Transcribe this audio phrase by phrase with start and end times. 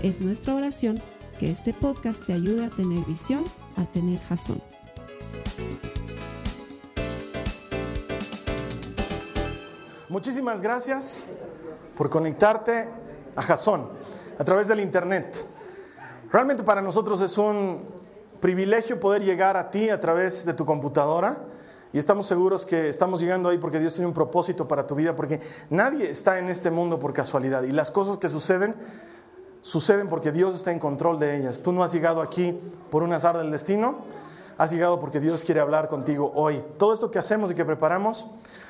[0.00, 1.02] Es nuestra oración
[1.40, 3.44] que este podcast te ayude a tener visión,
[3.76, 4.62] a tener jazón.
[10.08, 11.26] Muchísimas gracias
[11.96, 12.88] por conectarte
[13.34, 13.88] a Jason
[14.38, 15.44] a través del Internet.
[16.30, 17.82] Realmente para nosotros es un
[18.40, 21.38] privilegio poder llegar a ti a través de tu computadora
[21.92, 25.16] y estamos seguros que estamos llegando ahí porque Dios tiene un propósito para tu vida,
[25.16, 25.40] porque
[25.70, 28.76] nadie está en este mundo por casualidad y las cosas que suceden
[29.62, 31.62] suceden porque Dios está en control de ellas.
[31.62, 32.58] Tú no has llegado aquí
[32.90, 33.98] por un azar del destino,
[34.56, 36.62] has llegado porque Dios quiere hablar contigo hoy.
[36.78, 38.26] Todo esto que hacemos y que preparamos,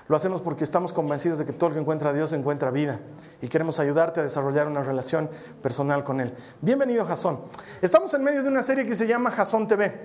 [0.08, 2.98] lo hacemos porque estamos convencidos de que todo el que encuentra a Dios encuentra vida
[3.42, 5.28] y queremos ayudarte a desarrollar una relación
[5.62, 6.34] personal con Él.
[6.62, 7.40] Bienvenido, Jasón.
[7.82, 10.00] Estamos en medio de una serie que se llama Jasón TV.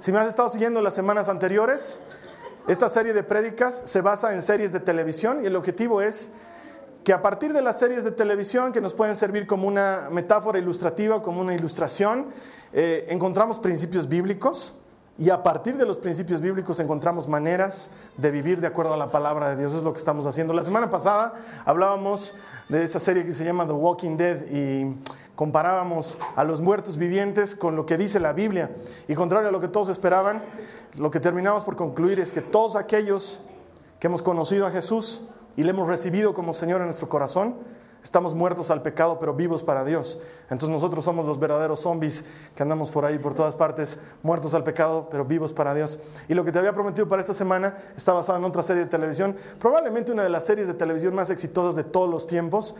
[0.00, 2.00] Si me has estado siguiendo las semanas anteriores,
[2.66, 6.32] esta serie de prédicas se basa en series de televisión y el objetivo es
[7.04, 10.58] que a partir de las series de televisión que nos pueden servir como una metáfora
[10.58, 12.28] ilustrativa, como una ilustración,
[12.72, 14.80] eh, encontramos principios bíblicos
[15.18, 19.10] y a partir de los principios bíblicos encontramos maneras de vivir de acuerdo a la
[19.10, 19.74] palabra de Dios.
[19.74, 20.54] Es lo que estamos haciendo.
[20.54, 21.34] La semana pasada
[21.66, 22.34] hablábamos
[22.70, 24.96] de esa serie que se llama The Walking Dead y
[25.36, 28.70] comparábamos a los muertos vivientes con lo que dice la Biblia.
[29.08, 30.42] Y contrario a lo que todos esperaban,
[30.96, 33.40] lo que terminamos por concluir es que todos aquellos
[34.00, 35.22] que hemos conocido a Jesús
[35.56, 37.56] y le hemos recibido como Señor en nuestro corazón,
[38.02, 40.20] estamos muertos al pecado, pero vivos para Dios.
[40.44, 44.62] Entonces nosotros somos los verdaderos zombies que andamos por ahí, por todas partes, muertos al
[44.62, 45.98] pecado, pero vivos para Dios.
[46.28, 48.90] Y lo que te había prometido para esta semana está basado en otra serie de
[48.90, 52.76] televisión, probablemente una de las series de televisión más exitosas de todos los tiempos.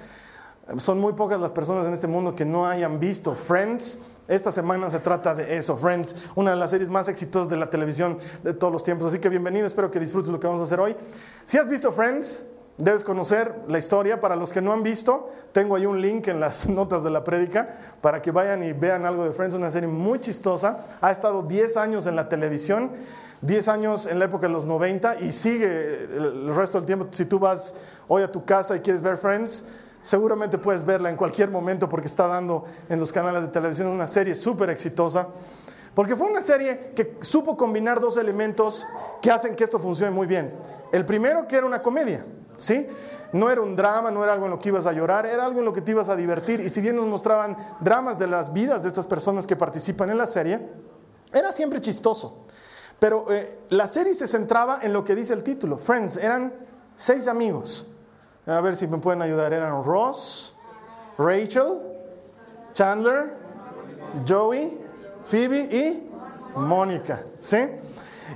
[0.79, 3.99] Son muy pocas las personas en este mundo que no hayan visto Friends.
[4.29, 7.69] Esta semana se trata de eso, Friends, una de las series más exitosas de la
[7.69, 9.09] televisión de todos los tiempos.
[9.09, 10.97] Así que bienvenido, espero que disfrutes lo que vamos a hacer hoy.
[11.45, 12.45] Si has visto Friends,
[12.77, 14.21] Debes conocer la historia.
[14.21, 17.23] Para los que no han visto, tengo ahí un link en las notas de la
[17.23, 20.99] prédica para que vayan y vean algo de Friends, una serie muy chistosa.
[21.01, 22.91] Ha estado 10 años en la televisión,
[23.43, 27.07] 10 años en la época de los 90 y sigue el resto del tiempo.
[27.13, 27.75] Si tú vas
[28.09, 29.65] hoy a tu casa y quieres ver Friends,
[30.03, 34.09] seguramente puedes verla en cualquier momento porque está dando en los canales de televisión una
[34.09, 35.29] serie súper exitosa.
[35.95, 38.85] Porque fue una serie que supo combinar dos elementos
[39.23, 40.53] que hacen que esto funcione muy bien.
[40.91, 42.25] El primero que era una comedia.
[42.57, 42.87] ¿Sí?
[43.33, 45.59] No era un drama, no era algo en lo que ibas a llorar, era algo
[45.59, 46.61] en lo que te ibas a divertir.
[46.61, 50.19] Y si bien nos mostraban dramas de las vidas de estas personas que participan en
[50.19, 50.61] la serie,
[51.33, 52.45] era siempre chistoso.
[53.01, 56.53] Pero eh, la serie se centraba en lo que dice el título, Friends, eran
[56.95, 57.89] seis amigos.
[58.47, 60.55] A ver si me pueden ayudar, eran Ross,
[61.19, 61.81] Rachel,
[62.73, 63.35] Chandler,
[64.29, 64.79] Joey,
[65.25, 66.11] Phoebe y
[66.55, 67.67] Mónica, ¿sí?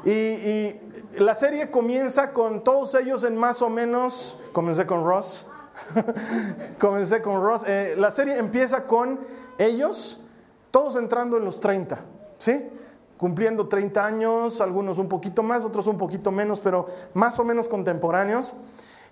[0.05, 0.88] y
[1.19, 5.47] la serie comienza con todos ellos en más o menos, comencé con Ross,
[6.79, 9.21] comencé con Ross, eh, la serie empieza con
[9.59, 10.25] ellos,
[10.71, 11.99] todos entrando en los 30,
[12.39, 12.69] ¿sí?
[13.17, 17.69] Cumpliendo 30 años, algunos un poquito más, otros un poquito menos, pero más o menos
[17.69, 18.55] contemporáneos,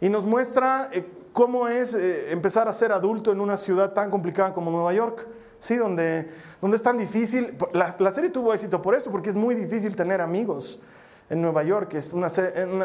[0.00, 4.10] y nos muestra eh, cómo es eh, empezar a ser adulto en una ciudad tan
[4.10, 5.26] complicada como Nueva York.
[5.58, 6.30] Sí, donde,
[6.60, 7.56] donde es tan difícil.
[7.72, 10.78] La, la serie tuvo éxito por eso, porque es muy difícil tener amigos
[11.28, 12.28] en Nueva York, que es una,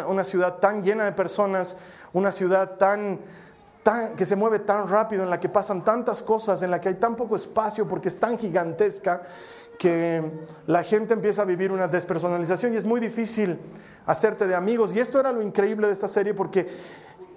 [0.07, 1.78] una, ciudad tan llena de personas,
[2.13, 3.19] una ciudad tan,
[3.84, 6.90] tan, que se mueve tan rápido, en la que pasan tantas cosas, en la que
[6.90, 9.22] hay tan poco espacio porque es tan gigantesca
[9.78, 10.24] que
[10.68, 13.59] la gente empieza a vivir una despersonalización y es muy difícil
[14.06, 14.94] hacerte de amigos.
[14.94, 16.68] Y esto era lo increíble de esta serie porque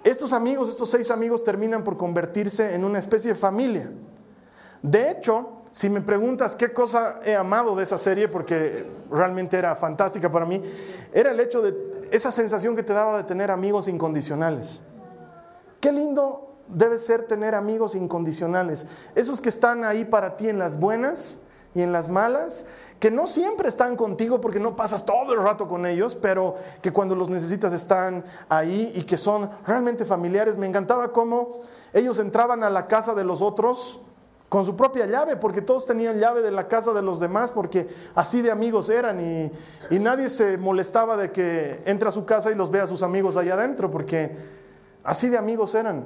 [0.03, 3.89] estos amigos, estos seis amigos terminan por convertirse en una especie de familia.
[4.83, 9.75] De hecho, si me preguntas qué cosa he amado de esa serie, porque realmente era
[9.75, 10.63] fantástica para mí,
[11.11, 11.75] era el hecho de
[12.11, 14.81] esa sensación que te daba de tener amigos incondicionales.
[15.81, 18.85] Qué lindo debe ser tener amigos incondicionales.
[19.15, 21.39] Esos que están ahí para ti en las buenas
[21.73, 22.65] y en las malas,
[23.01, 26.93] que no siempre están contigo porque no pasas todo el rato con ellos, pero que
[26.93, 30.55] cuando los necesitas están ahí y que son realmente familiares.
[30.55, 31.57] Me encantaba cómo
[31.91, 33.99] ellos entraban a la casa de los otros
[34.55, 37.89] con su propia llave, porque todos tenían llave de la casa de los demás, porque
[38.15, 42.55] así de amigos eran y, nadie se molestaba de que entre a su casa y
[42.55, 44.33] los vea a sus amigos allá adentro, porque
[45.03, 46.05] así de amigos eran.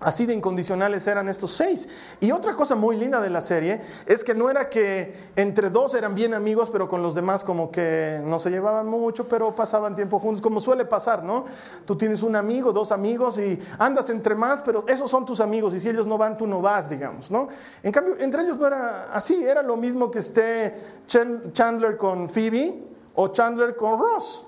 [0.00, 1.88] Así de incondicionales eran estos seis.
[2.20, 5.92] Y otra cosa muy linda de la serie es que no era que entre dos
[5.94, 9.96] eran bien amigos, pero con los demás como que no se llevaban mucho, pero pasaban
[9.96, 11.46] tiempo juntos, como suele pasar, ¿no?
[11.84, 15.74] Tú tienes un amigo, dos amigos y andas entre más, pero esos son tus amigos
[15.74, 17.48] y si ellos no van, tú no vas, digamos, ¿no?
[17.82, 20.74] En cambio, entre ellos no era así, era lo mismo que esté
[21.08, 22.84] Chandler con Phoebe
[23.16, 24.46] o Chandler con Ross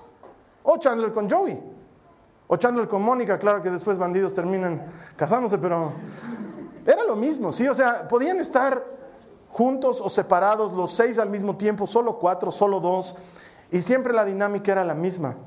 [0.63, 1.70] o Chandler con Joey.
[2.53, 4.81] O Chandler con Mónica, claro que después bandidos terminan
[5.15, 5.93] casándose, pero
[6.85, 7.65] era lo mismo, ¿sí?
[7.69, 8.83] O sea, podían estar
[9.47, 13.15] juntos o separados los seis al mismo tiempo, solo cuatro, solo dos,
[13.71, 15.37] y siempre la dinámica era la misma.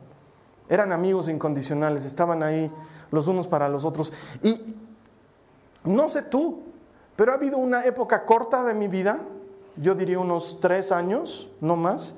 [0.66, 2.72] Eran amigos incondicionales, estaban ahí
[3.10, 4.10] los unos para los otros.
[4.42, 4.74] Y
[5.84, 6.62] no sé tú,
[7.16, 9.20] pero ha habido una época corta de mi vida,
[9.76, 12.14] yo diría unos tres años, no más,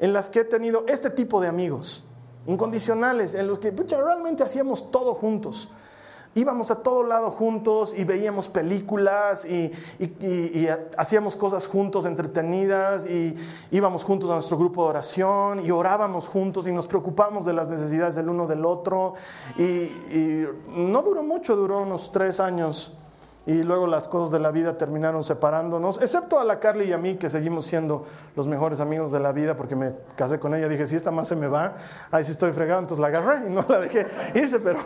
[0.00, 2.02] en las que he tenido este tipo de amigos
[2.46, 5.68] incondicionales, en los que realmente hacíamos todo juntos.
[6.34, 9.72] Íbamos a todo lado juntos y veíamos películas y,
[10.98, 13.34] hacíamos cosas juntos entretenidas y
[13.70, 17.70] íbamos juntos a nuestro grupo de oración y orábamos juntos y nos preocupamos de las
[17.70, 19.14] necesidades del uno del otro.
[19.56, 19.88] y
[20.68, 22.92] no duró mucho, duró unos tres años
[23.46, 26.98] y luego las cosas de la vida terminaron separándonos, excepto a la Carly y a
[26.98, 28.04] mí, que seguimos siendo
[28.34, 31.28] los mejores amigos de la vida, porque me casé con ella, dije, si esta más
[31.28, 31.76] se me va,
[32.10, 34.80] ahí sí estoy fregado, entonces la agarré y no la dejé irse, pero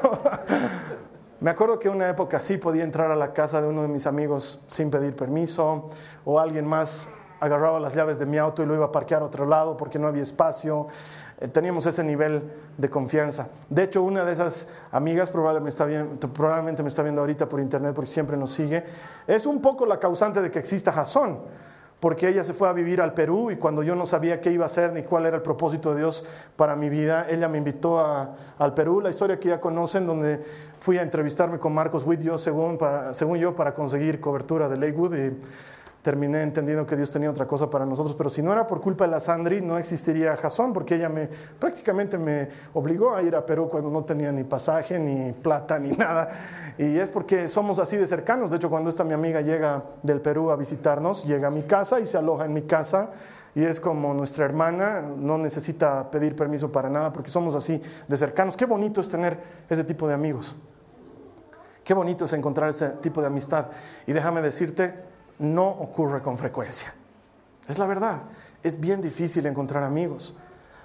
[1.41, 4.07] me acuerdo que una época sí podía entrar a la casa de uno de mis
[4.07, 5.89] amigos sin pedir permiso,
[6.27, 7.09] o alguien más
[7.41, 9.99] agarraba las llaves de mi auto y lo iba a parquear a otro lado porque
[9.99, 10.87] no había espacio.
[11.41, 12.43] Eh, teníamos ese nivel
[12.81, 13.49] de confianza.
[13.69, 17.61] De hecho, una de esas amigas, probablemente me, está probablemente me está viendo ahorita por
[17.61, 18.85] internet porque siempre nos sigue,
[19.27, 21.39] es un poco la causante de que exista Jason,
[22.01, 24.65] porque ella se fue a vivir al Perú y cuando yo no sabía qué iba
[24.65, 26.25] a hacer ni cuál era el propósito de Dios
[26.57, 30.43] para mi vida, ella me invitó al Perú, la historia que ya conocen, donde
[30.81, 32.79] fui a entrevistarme con Marcos Witt, según,
[33.13, 35.39] según yo, para conseguir cobertura de Lakewood y
[36.03, 39.05] terminé entendiendo que Dios tenía otra cosa para nosotros, pero si no era por culpa
[39.05, 43.45] de la Sandri, no existiría Jason, porque ella me prácticamente me obligó a ir a
[43.45, 46.31] Perú cuando no tenía ni pasaje, ni plata, ni nada.
[46.79, 48.51] Y es porque somos así de cercanos.
[48.51, 52.01] De hecho, cuando esta mi amiga llega del Perú a visitarnos, llega a mi casa
[52.01, 53.11] y se aloja en mi casa.
[53.55, 58.17] Y es como nuestra hermana, no necesita pedir permiso para nada porque somos así de
[58.17, 58.57] cercanos.
[58.57, 59.39] Qué bonito es tener
[59.69, 60.57] ese tipo de amigos.
[61.83, 63.67] Qué bonito es encontrar ese tipo de amistad.
[64.07, 65.10] Y déjame decirte,
[65.41, 66.95] no ocurre con frecuencia.
[67.67, 68.23] Es la verdad,
[68.63, 70.37] es bien difícil encontrar amigos.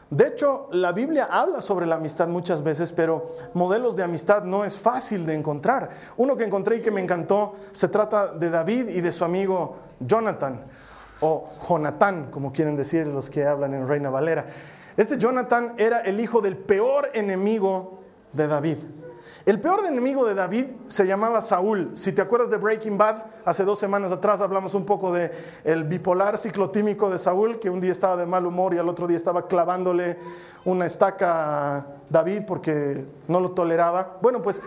[0.10, 4.64] De hecho, la Biblia habla sobre la amistad muchas veces, pero modelos de amistad no
[4.64, 5.90] es fácil de encontrar.
[6.18, 9.78] Uno que encontré y que me encantó se trata de David y de su amigo
[10.00, 10.62] Jonathan,
[11.22, 14.46] o Jonathan, como quieren decir los que hablan en Reina Valera.
[14.96, 18.00] Este Jonathan era el hijo del peor enemigo
[18.32, 18.78] de David.
[19.46, 21.92] El peor enemigo de David se llamaba Saúl.
[21.94, 25.30] Si te acuerdas de Breaking Bad, hace dos semanas atrás hablamos un poco de
[25.86, 29.18] bipolar ciclotímico de Saúl, que un día estaba de mal humor y al otro día
[29.18, 30.18] estaba clavándole
[30.66, 34.18] una estaca a David porque no lo toleraba.
[34.20, 34.64] Bueno, pues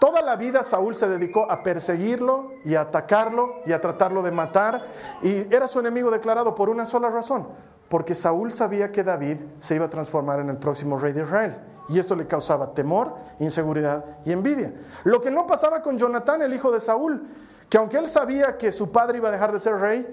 [0.00, 4.32] toda la vida Saúl se dedicó a perseguirlo y a atacarlo y a tratarlo de
[4.32, 4.82] matar
[5.22, 7.46] y era su enemigo declarado por una sola razón,
[7.88, 11.67] porque Saúl sabía que David se iba a transformar en el próximo rey de Israel
[11.88, 14.74] y esto le causaba temor, inseguridad y envidia.
[15.04, 17.26] Lo que no pasaba con Jonatán, el hijo de Saúl,
[17.68, 20.06] que aunque él sabía que su padre iba a dejar de ser rey,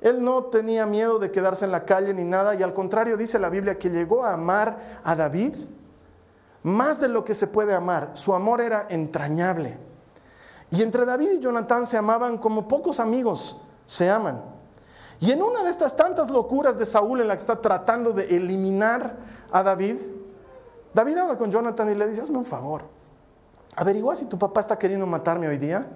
[0.00, 3.38] él no tenía miedo de quedarse en la calle ni nada, y al contrario dice
[3.38, 5.54] la Biblia que llegó a amar a David
[6.62, 8.10] más de lo que se puede amar.
[8.14, 9.78] Su amor era entrañable.
[10.70, 14.42] Y entre David y Jonatán se amaban como pocos amigos se aman.
[15.20, 18.36] Y en una de estas tantas locuras de Saúl en la que está tratando de
[18.36, 19.16] eliminar
[19.50, 19.96] a David,
[20.94, 22.82] David habla con Jonathan y le dice, hazme un favor,
[23.74, 25.86] averigua si tu papá está queriendo matarme hoy día,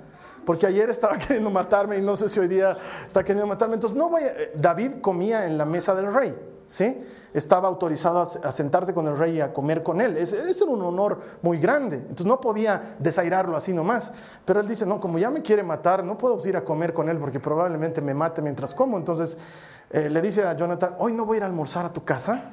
[0.45, 2.76] porque ayer estaba queriendo matarme y no sé si hoy día
[3.07, 3.75] está queriendo matarme.
[3.75, 6.35] Entonces, no voy eh, David comía en la mesa del rey,
[6.67, 6.99] ¿sí?
[7.35, 10.17] Estaba autorizado a sentarse con el rey y a comer con él.
[10.17, 11.99] Ese, era un honor muy grande.
[11.99, 14.12] Entonces, no podía desairarlo así nomás.
[14.47, 17.11] Pero él dice, no, como ya me quiere matar, no puedo ir a comer con
[17.11, 18.97] él porque probablemente me mate mientras como.
[18.97, 19.37] Entonces,
[19.90, 22.50] eh, le dice a Jonathan, hoy no voy a ir a almorzar a tu casa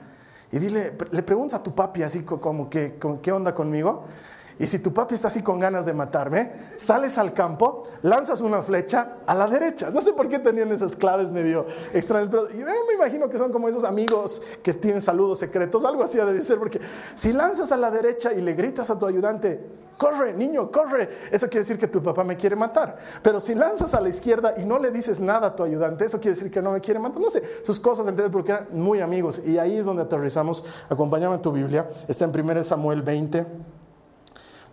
[0.52, 4.06] y dile, le pregunta a tu papi así como que, ¿qué onda conmigo?
[4.58, 8.62] Y si tu papi está así con ganas de matarme, sales al campo, lanzas una
[8.62, 9.90] flecha a la derecha.
[9.90, 13.52] No sé por qué tenían esas claves medio extrañas, pero yo me imagino que son
[13.52, 16.80] como esos amigos que tienen saludos secretos, algo así debe ser, porque
[17.16, 19.62] si lanzas a la derecha y le gritas a tu ayudante,
[19.98, 22.98] corre, niño, corre, eso quiere decir que tu papá me quiere matar.
[23.22, 26.20] Pero si lanzas a la izquierda y no le dices nada a tu ayudante, eso
[26.20, 27.20] quiere decir que no me quiere matar.
[27.20, 29.42] No sé, sus cosas, entonces, porque eran muy amigos.
[29.46, 30.64] Y ahí es donde aterrizamos.
[30.90, 33.75] Acompáñame en tu Biblia, está en 1 Samuel 20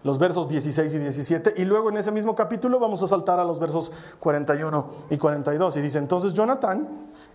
[0.04, 3.44] los versos 16 y 17, y luego en ese mismo capítulo vamos a saltar a
[3.44, 6.88] los versos 41 y 42, y dice, entonces Jonathan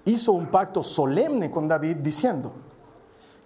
[0.06, 2.52] hizo un pacto solemne con David diciendo,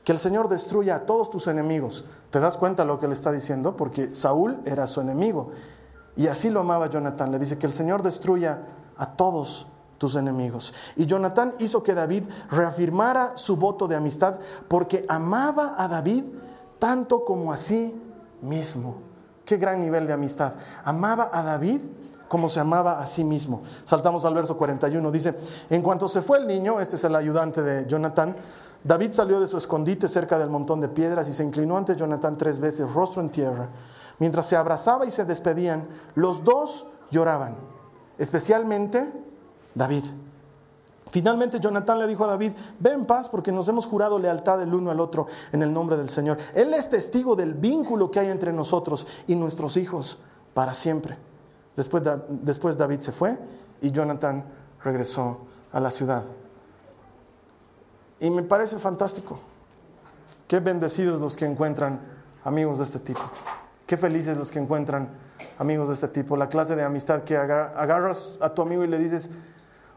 [0.03, 2.05] que el Señor destruya a todos tus enemigos.
[2.31, 3.77] ¿Te das cuenta lo que le está diciendo?
[3.77, 5.51] Porque Saúl era su enemigo.
[6.15, 7.31] Y así lo amaba Jonathan.
[7.31, 8.65] Le dice que el Señor destruya
[8.97, 10.73] a todos tus enemigos.
[10.95, 16.23] Y Jonathan hizo que David reafirmara su voto de amistad porque amaba a David
[16.79, 17.95] tanto como a sí
[18.41, 19.10] mismo.
[19.45, 20.53] Qué gran nivel de amistad.
[20.83, 21.81] Amaba a David
[22.27, 23.61] como se amaba a sí mismo.
[23.83, 25.11] Saltamos al verso 41.
[25.11, 25.35] Dice,
[25.69, 28.35] en cuanto se fue el niño, este es el ayudante de Jonathan,
[28.83, 32.37] David salió de su escondite cerca del montón de piedras y se inclinó ante Jonathan
[32.37, 33.69] tres veces, rostro en tierra.
[34.17, 37.57] Mientras se abrazaba y se despedían, los dos lloraban,
[38.17, 39.11] especialmente
[39.75, 40.05] David.
[41.11, 44.73] Finalmente Jonathan le dijo a David, ve en paz porque nos hemos jurado lealtad el
[44.73, 46.37] uno al otro en el nombre del Señor.
[46.55, 50.17] Él es testigo del vínculo que hay entre nosotros y nuestros hijos
[50.53, 51.17] para siempre.
[51.75, 53.37] Después, después David se fue
[53.81, 54.45] y Jonathan
[54.83, 55.39] regresó
[55.73, 56.23] a la ciudad.
[58.21, 59.39] Y me parece fantástico.
[60.47, 61.99] Qué bendecidos los que encuentran
[62.43, 63.21] amigos de este tipo.
[63.85, 65.09] Qué felices los que encuentran
[65.57, 66.37] amigos de este tipo.
[66.37, 69.29] La clase de amistad que agarras a tu amigo y le dices,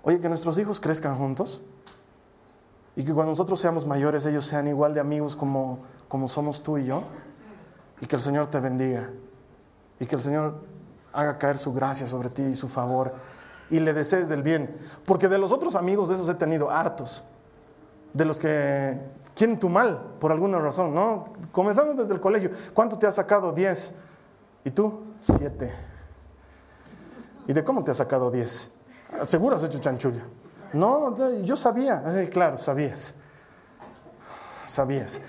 [0.04, 1.62] oye, que nuestros hijos crezcan juntos.
[2.96, 6.78] Y que cuando nosotros seamos mayores ellos sean igual de amigos como, como somos tú
[6.78, 7.02] y yo.
[8.00, 9.10] Y que el Señor te bendiga.
[9.98, 10.60] Y que el Señor
[11.12, 13.14] haga caer su gracia sobre ti y su favor.
[13.70, 14.76] Y le desees del bien.
[15.04, 17.24] Porque de los otros amigos de esos he tenido hartos
[18.12, 18.98] de los que
[19.34, 21.32] quieren tu mal por alguna razón, ¿no?
[21.52, 23.92] Comenzando desde el colegio, ¿cuánto te ha sacado 10?
[24.64, 25.00] ¿Y tú?
[25.20, 25.72] 7.
[27.46, 28.73] ¿Y de cómo te ha sacado 10?
[29.22, 30.22] Seguro has hecho chanchulla.
[30.72, 33.14] No, yo sabía, claro, sabías.
[34.66, 35.20] Sabías.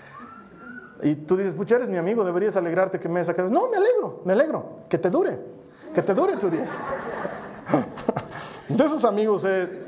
[1.03, 3.49] Y tú dices, pucha, eres mi amigo, deberías alegrarte que me hayas sacado.
[3.49, 5.39] No, me alegro, me alegro, que te dure,
[5.93, 6.79] que te dure tu 10.
[8.69, 9.85] De esos amigos, eh,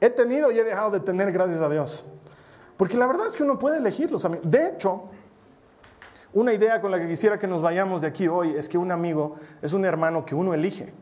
[0.00, 2.06] He tenido y he dejado de tener, gracias a Dios.
[2.76, 4.48] Porque la verdad es que uno puede elegir los amigos.
[4.48, 5.04] De hecho,
[6.32, 8.92] una idea con la que quisiera que nos vayamos de aquí hoy es que un
[8.92, 10.92] amigo es un hermano que uno elige.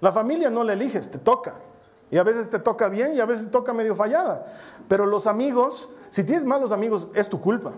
[0.00, 1.54] La familia no la eliges, te toca.
[2.10, 4.46] Y a veces te toca bien y a veces te toca medio fallada.
[4.88, 7.72] Pero los amigos, si tienes malos amigos, es tu culpa.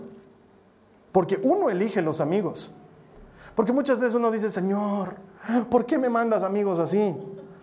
[1.13, 2.71] Porque uno elige los amigos.
[3.57, 5.17] Porque muchas veces uno dice, Señor,
[5.69, 7.17] ¿por qué me mandas amigos así?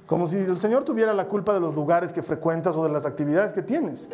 [0.05, 3.05] Como si el Señor tuviera la culpa de los lugares que frecuentas o de las
[3.05, 4.09] actividades que tienes.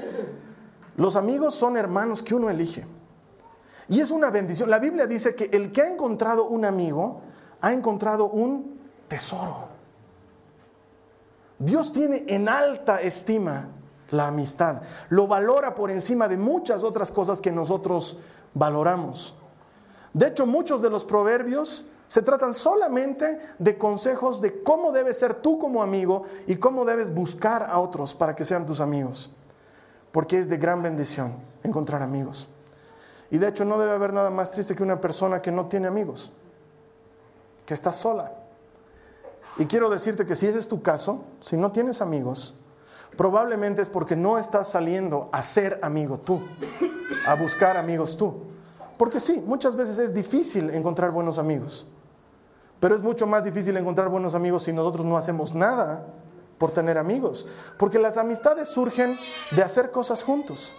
[0.95, 2.85] Los amigos son hermanos que uno elige.
[3.88, 4.69] Y es una bendición.
[4.69, 7.21] La Biblia dice que el que ha encontrado un amigo
[7.62, 9.73] ha encontrado un tesoro.
[11.63, 13.70] Dios tiene en alta estima
[14.12, 14.82] la amistad.
[15.10, 18.17] Lo valora por encima de muchas otras cosas que nosotros
[18.53, 19.36] valoramos.
[20.13, 25.36] De hecho, muchos de los proverbios se tratan solamente de consejos de cómo debes ser
[25.36, 29.32] tú como amigo y cómo debes buscar a otros para que sean tus amigos.
[30.12, 32.50] Porque es de gran bendición encontrar amigos.
[33.32, 35.88] Y de hecho no debe haber nada más triste que una persona que no tiene
[35.88, 36.32] amigos,
[37.65, 38.42] que está sola.
[39.57, 42.55] Y quiero decirte que si ese es tu caso, si no tienes amigos,
[43.15, 46.41] probablemente es porque no estás saliendo a ser amigo tú,
[47.27, 48.43] a buscar amigos tú.
[48.97, 51.85] Porque sí, muchas veces es difícil encontrar buenos amigos.
[52.79, 56.05] Pero es mucho más difícil encontrar buenos amigos si nosotros no hacemos nada
[56.57, 57.45] por tener amigos.
[57.77, 59.17] Porque las amistades surgen
[59.51, 60.73] de hacer cosas juntos.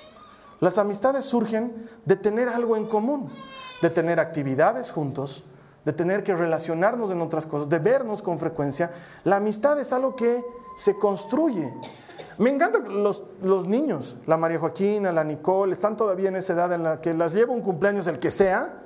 [0.60, 3.28] Las amistades surgen de tener algo en común,
[3.82, 5.44] de tener actividades juntos,
[5.84, 8.90] de tener que relacionarnos en otras cosas, de vernos con frecuencia.
[9.24, 10.44] La amistad es algo que
[10.76, 11.72] se construye.
[12.38, 16.72] Me encantan los, los niños, la María Joaquina, la Nicole, están todavía en esa edad
[16.72, 18.80] en la que las lleva un cumpleaños el que sea,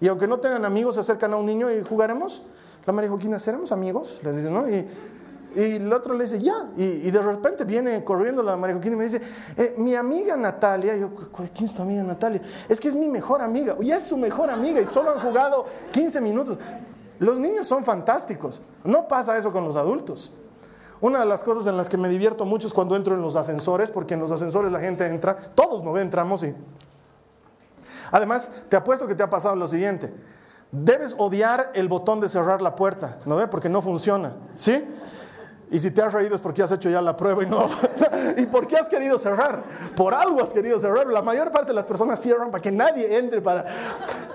[0.00, 2.42] y aunque no tengan amigos, se acercan a un niño y jugaremos.
[2.86, 4.20] La María Joaquina, ¿seremos amigos?
[4.22, 4.68] Les dice, ¿no?
[4.68, 4.86] Y,
[5.54, 6.70] y el otro le dice, ya.
[6.76, 9.20] Y, de repente viene corriendo la María Joaquina y me dice,
[9.56, 10.96] eh, mi amiga Natalia.
[10.96, 11.10] Y yo,
[11.54, 12.42] ¿quién es tu amiga Natalia?
[12.68, 13.76] Es que es mi mejor amiga.
[13.80, 16.58] Y es su mejor amiga y solo han jugado 15 minutos.
[17.18, 18.60] Los niños son fantásticos.
[18.82, 20.32] No pasa eso con los adultos.
[21.00, 23.36] Una de las cosas en las que me divierto mucho es cuando entro en los
[23.36, 26.54] ascensores, porque en los ascensores la gente entra, todos no entramos y...
[28.10, 30.12] Además, te apuesto que te ha pasado lo siguiente.
[30.70, 33.48] Debes odiar el botón de cerrar la puerta, ¿no ve?
[33.48, 34.84] Porque no funciona, ¿sí?
[35.70, 37.68] Y si te has reído es porque has hecho ya la prueba y no.
[38.36, 39.64] ¿Y por qué has querido cerrar?
[39.96, 41.06] Por algo has querido cerrar.
[41.06, 43.64] La mayor parte de las personas cierran para que nadie entre, para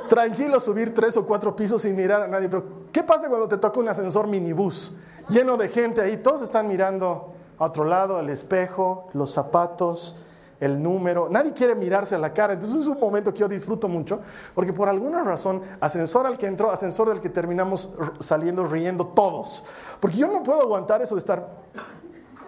[0.09, 2.50] tranquilo subir tres o cuatro pisos sin mirar a nadie.
[2.50, 4.93] Pero ¿qué pasa cuando te toca un ascensor minibús
[5.29, 6.17] lleno de gente ahí?
[6.17, 10.17] Todos están mirando a otro lado, al espejo, los zapatos,
[10.59, 13.87] el número, nadie quiere mirarse a la cara, entonces es un momento que yo disfruto
[13.87, 14.19] mucho,
[14.53, 17.89] porque por alguna razón, ascensor al que entró, ascensor del que terminamos
[18.19, 19.63] saliendo riendo todos,
[19.99, 21.47] porque yo no puedo aguantar eso de estar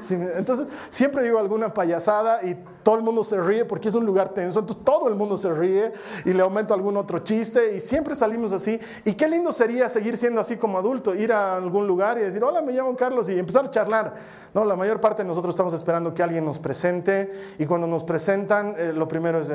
[0.10, 4.30] entonces, siempre digo alguna payasada y todo el mundo se ríe porque es un lugar
[4.30, 5.92] tenso, entonces todo el mundo se ríe
[6.26, 8.80] y le aumento algún otro chiste y siempre salimos así.
[9.06, 12.44] Y qué lindo sería seguir siendo así como adulto, ir a algún lugar y decir,
[12.44, 14.16] hola, me llamo Carlos y empezar a charlar.
[14.54, 18.04] No, la mayor parte de nosotros estamos esperando que alguien nos presente y cuando nos
[18.04, 19.52] presentan, eh, lo primero es,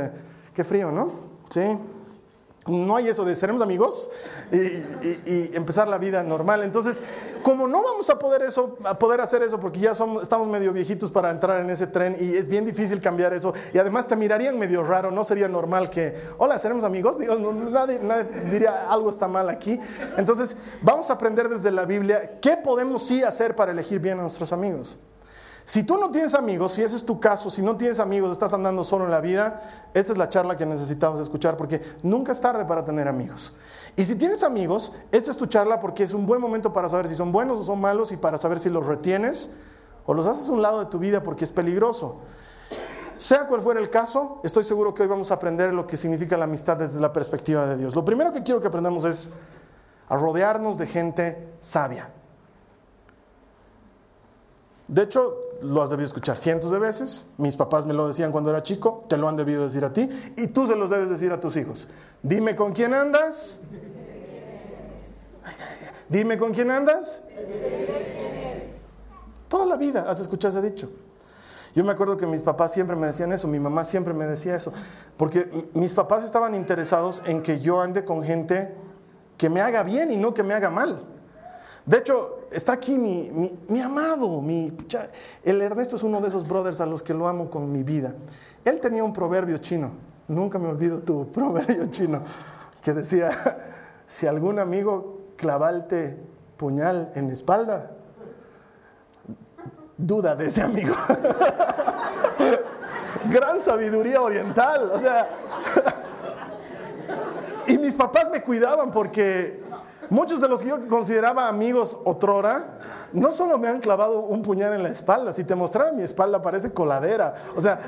[0.55, 1.11] qué frío, ¿no?
[1.51, 1.63] Sí.
[2.67, 4.11] No hay eso de seremos amigos
[4.53, 6.63] y, empezar la vida normal.
[6.63, 7.03] Entonces,
[7.43, 10.73] como no vamos a poder, eso, a poder hacer eso porque ya somos, estamos medio
[10.73, 14.17] viejitos para entrar en ese tren y es bien difícil cambiar eso y además te
[14.17, 17.19] mirarían medio raro, no sería normal que, hola, seremos amigos.
[17.19, 19.79] Nadie, nadie diría algo está mal aquí.
[20.17, 24.23] Entonces, vamos a aprender desde la Biblia qué podemos sí hacer para elegir bien a
[24.23, 24.99] nuestros amigos.
[25.67, 28.55] Si tú no tienes amigos, si ese es tu caso, si no tienes amigos, estás
[28.55, 32.41] andando solo en la vida, esta es la charla que necesitamos escuchar porque nunca es
[32.41, 33.53] tarde para tener amigos.
[33.97, 37.09] Y si tienes amigos, esta es tu charla porque es un buen momento para saber
[37.09, 39.51] si son buenos o son malos y para saber si los retienes
[40.07, 42.21] o los haces a un lado de tu vida porque es peligroso.
[43.17, 46.37] Sea cual fuera el caso, estoy seguro que hoy vamos a aprender lo que significa
[46.37, 47.97] la amistad desde la perspectiva de Dios.
[47.97, 49.31] Lo primero que quiero que aprendamos es
[50.09, 52.11] a rodearnos de gente sabia.
[54.87, 57.27] De hecho, lo has debido escuchar cientos de veces.
[57.39, 60.09] Mis papás me lo decían cuando era chico, te lo han debido decir a ti
[60.37, 61.89] y tú se los debes decir a tus hijos.
[62.23, 63.61] Dime con quién andas.
[66.09, 67.23] Dime con quién andas.
[69.49, 70.91] Toda la vida has escuchado ese dicho.
[71.75, 74.57] Yo me acuerdo que mis papás siempre me decían eso, mi mamá siempre me decía
[74.57, 74.73] eso,
[75.19, 78.75] porque mis papás estaban interesados en que yo ande con gente
[79.37, 81.01] que me haga bien y no que me haga mal.
[81.85, 84.73] De hecho, está aquí mi, amado, mi,
[85.45, 88.15] el Ernesto es uno de esos brothers a los que lo amo con mi vida.
[88.65, 89.93] Él tenía un proverbio chino,
[90.29, 92.23] nunca me olvido tu proverbio chino,
[92.83, 93.31] que decía,
[94.07, 96.17] si algún amigo clavalte
[96.57, 97.91] puñal en la espalda,
[99.97, 100.95] duda de ese amigo.
[103.31, 104.93] Gran sabiduría oriental,
[107.67, 109.63] y mis papás me cuidaban porque
[110.11, 112.79] Muchos de los que yo consideraba amigos otrora,
[113.13, 116.43] no solo me han clavado un puñal en la espalda, si te mostrara mi espalda
[116.43, 117.35] parece coladera.
[117.57, 117.79] O sea,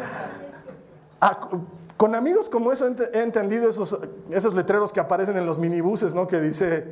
[1.97, 3.99] con amigos como eso he entendido esos,
[4.31, 6.27] esos letreros que aparecen en los minibuses, ¿no?
[6.27, 6.87] Que dice,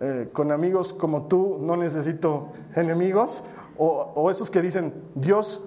[0.00, 3.44] eh, con amigos como tú no necesito enemigos.
[3.78, 5.62] O, o esos que dicen, Dios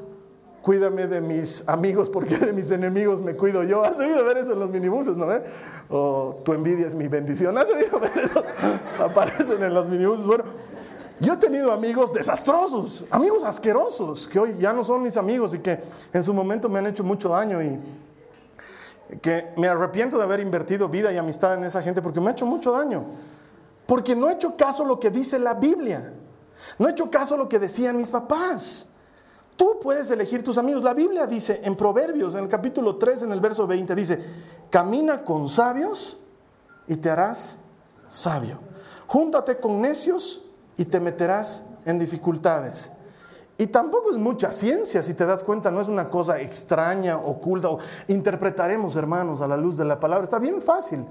[0.69, 3.84] cuídame de mis amigos porque de mis enemigos me cuido yo.
[3.84, 5.25] Has debido ver eso en los minibuses, ¿no?
[5.89, 7.58] O tu envidia es mi bendición.
[7.58, 8.43] Has debido ver eso.
[9.03, 10.27] Aparecen en los minibuses.
[10.27, 10.43] Bueno,
[11.19, 15.58] yo he tenido amigos desastrosos, amigos asquerosos, que hoy ya no son mis amigos y
[15.58, 15.79] que
[16.13, 20.88] en su momento me han hecho mucho daño y que me arrepiento de haber invertido
[20.88, 23.05] vida y amistad en esa gente porque me ha hecho mucho daño.
[23.88, 26.13] Porque no he hecho caso a lo que dice la Biblia.
[26.77, 28.88] No he hecho caso a lo que decían mis papás.
[29.60, 30.84] Tú puedes elegir tus amigos.
[30.84, 34.17] La Biblia dice en Proverbios, en el capítulo 3, en el verso 20, dice,
[34.69, 36.17] camina con sabios
[36.88, 37.58] y te harás
[38.08, 38.58] sabio.
[39.06, 40.45] Júntate con necios
[40.78, 42.89] y te meterás en dificultades.
[43.58, 47.67] Y tampoco es mucha ciencia, si te das cuenta, no es una cosa extraña, oculta.
[48.08, 50.24] interpretaremos, hermanos, a la luz de la palabra.
[50.24, 51.04] Está bien fácil.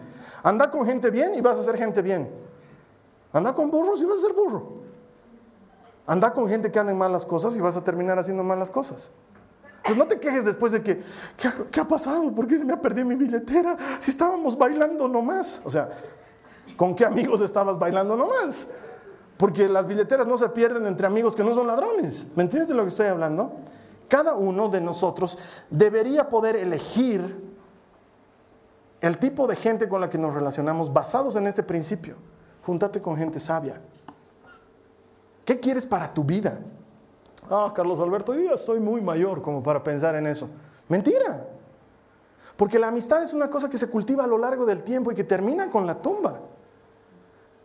[0.43, 2.31] Anda con gente bien y vas a ser gente bien.
[3.31, 4.78] Anda con burros y vas a ser burro.
[6.09, 9.12] Anda con gente que anda en malas cosas y vas a terminar haciendo malas cosas.
[9.85, 11.03] Pues no te quejes después de que,
[11.71, 12.35] ¿qué, ha pasado?
[12.35, 13.77] ¿Por qué se me ha perdido mi billetera?
[13.99, 15.61] Si estábamos bailando nomás.
[15.66, 15.90] O sea,
[16.79, 18.68] ¿con qué amigos estabas bailando nomás?
[19.37, 22.27] Porque las billeteras no se pierden entre amigos que no son ladrones.
[22.35, 23.57] ¿Me entiendes de lo que estoy hablando?
[24.09, 27.55] Cada uno de nosotros debería poder elegir
[29.03, 32.16] el tipo de gente con la que nos relacionamos basados en este principio.
[32.64, 33.79] Júntate con gente sabia,
[35.49, 36.59] ¿Qué quieres para tu vida?
[37.49, 40.47] Ah, Carlos Alberto, yo ya estoy muy mayor como para pensar en eso.
[40.91, 41.47] Mentira.
[42.55, 45.15] Porque la amistad es una cosa que se cultiva a lo largo del tiempo y
[45.15, 46.39] que termina con la tumba.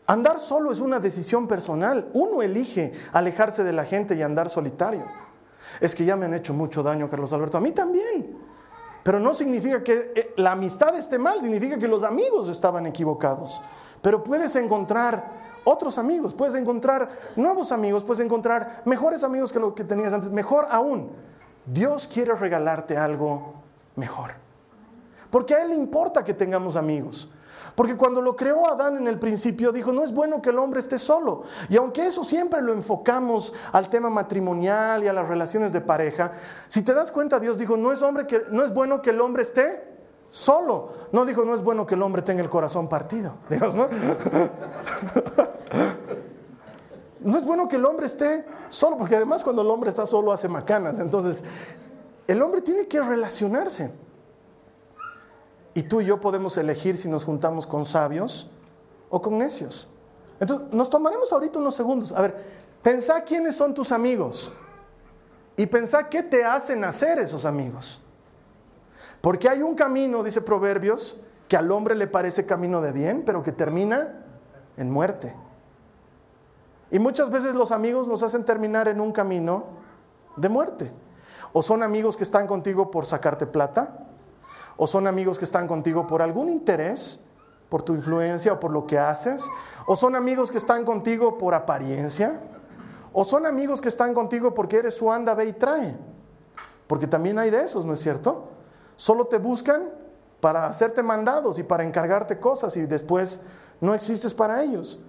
[0.07, 2.07] Andar solo es una decisión personal.
[2.13, 5.03] Uno elige alejarse de la gente y andar solitario.
[5.81, 7.57] Es que ya me han hecho mucho daño, Carlos Alberto.
[7.57, 8.37] A mí también.
[9.03, 13.61] Pero no significa que eh, la amistad esté mal, significa que los amigos estaban equivocados.
[14.01, 19.73] Pero puedes encontrar otros amigos, puedes encontrar nuevos amigos, puedes encontrar mejores amigos que lo
[19.73, 20.29] que tenías antes.
[20.29, 21.11] Mejor aún,
[21.65, 23.53] Dios quiere regalarte algo
[23.95, 24.31] mejor.
[25.29, 27.29] Porque a Él le importa que tengamos amigos.
[27.75, 30.79] Porque cuando lo creó Adán en el principio, dijo, no es bueno que el hombre
[30.79, 31.43] esté solo.
[31.69, 36.33] Y aunque eso siempre lo enfocamos al tema matrimonial y a las relaciones de pareja,
[36.67, 39.21] si te das cuenta, Dios dijo, no es, hombre que, no es bueno que el
[39.21, 39.91] hombre esté
[40.31, 40.89] solo.
[41.11, 43.33] No dijo, no es bueno que el hombre tenga el corazón partido.
[43.49, 43.87] Dios, ¿no?
[47.19, 50.31] no es bueno que el hombre esté solo, porque además cuando el hombre está solo
[50.31, 50.99] hace macanas.
[50.99, 51.43] Entonces,
[52.27, 53.91] el hombre tiene que relacionarse.
[55.73, 58.49] Y tú y yo podemos elegir si nos juntamos con sabios
[59.09, 59.89] o con necios.
[60.39, 62.11] Entonces, nos tomaremos ahorita unos segundos.
[62.11, 62.35] A ver,
[62.81, 64.53] pensá quiénes son tus amigos
[65.55, 68.01] y pensá qué te hacen hacer esos amigos.
[69.21, 73.41] Porque hay un camino, dice Proverbios, que al hombre le parece camino de bien, pero
[73.41, 74.25] que termina
[74.77, 75.33] en muerte.
[76.93, 79.63] Y muchas veces los amigos nos hacen terminar en un camino
[80.35, 80.91] de muerte.
[81.51, 84.05] O son amigos que están contigo por sacarte plata,
[84.77, 87.19] o son amigos que están contigo por algún interés,
[87.67, 89.49] por tu influencia o por lo que haces,
[89.87, 92.39] o son amigos que están contigo por apariencia,
[93.11, 95.97] o son amigos que están contigo porque eres su anda, ve y trae.
[96.85, 98.49] Porque también hay de esos, ¿no es cierto?
[98.97, 99.89] Solo te buscan
[100.39, 103.39] para hacerte mandados y para encargarte cosas y después
[103.81, 104.99] no existes para ellos.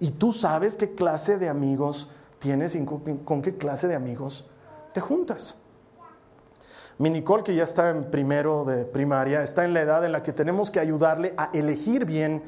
[0.00, 2.08] Y tú sabes qué clase de amigos
[2.38, 4.46] tienes y con qué clase de amigos
[4.92, 5.58] te juntas.
[6.98, 10.22] Mi Nicole, que ya está en primero de primaria, está en la edad en la
[10.22, 12.42] que tenemos que ayudarle a elegir bien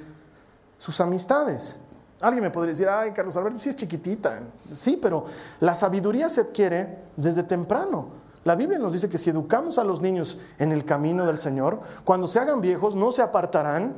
[0.78, 1.80] sus amistades.
[2.20, 4.40] Alguien me podría decir, ay, Carlos Alberto, sí es chiquitita.
[4.72, 5.26] Sí, pero
[5.60, 8.08] la sabiduría se adquiere desde temprano.
[8.42, 11.80] La Biblia nos dice que si educamos a los niños en el camino del Señor,
[12.04, 13.94] cuando se hagan viejos no se apartarán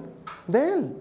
[0.46, 0.96] de Él.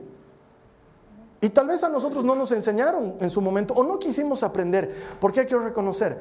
[1.41, 4.95] Y tal vez a nosotros no nos enseñaron en su momento o no quisimos aprender,
[5.19, 6.19] porque hay que reconocer,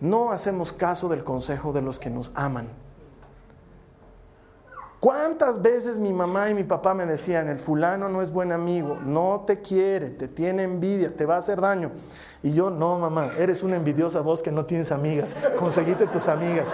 [0.00, 2.68] no hacemos caso del consejo de los que nos aman.
[4.98, 8.98] ¿Cuántas veces mi mamá y mi papá me decían, el fulano no es buen amigo,
[9.04, 11.90] no te quiere, te tiene envidia, te va a hacer daño?
[12.42, 16.72] Y yo, no, mamá, eres una envidiosa voz que no tienes amigas, conseguite tus amigas.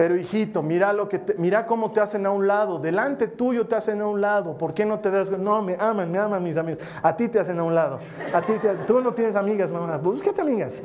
[0.00, 3.76] Pero hijito, mira, lo que mira cómo te hacen a un lado, delante tuyo te
[3.76, 5.28] hacen a un lado, ¿por qué no te das?
[5.28, 8.00] No, me aman, me aman mis amigos, a ti te hacen a un lado,
[8.32, 8.54] a ti
[8.86, 10.82] tú no tienes amigas, mamá, búscate amigas.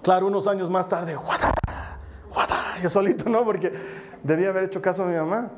[0.00, 1.52] Claro, unos años más tarde, ¡guata!
[2.32, 2.54] ¡guata!
[2.80, 3.44] Yo solito, ¿no?
[3.44, 3.72] Porque
[4.22, 5.50] debía haber hecho caso a mi mamá.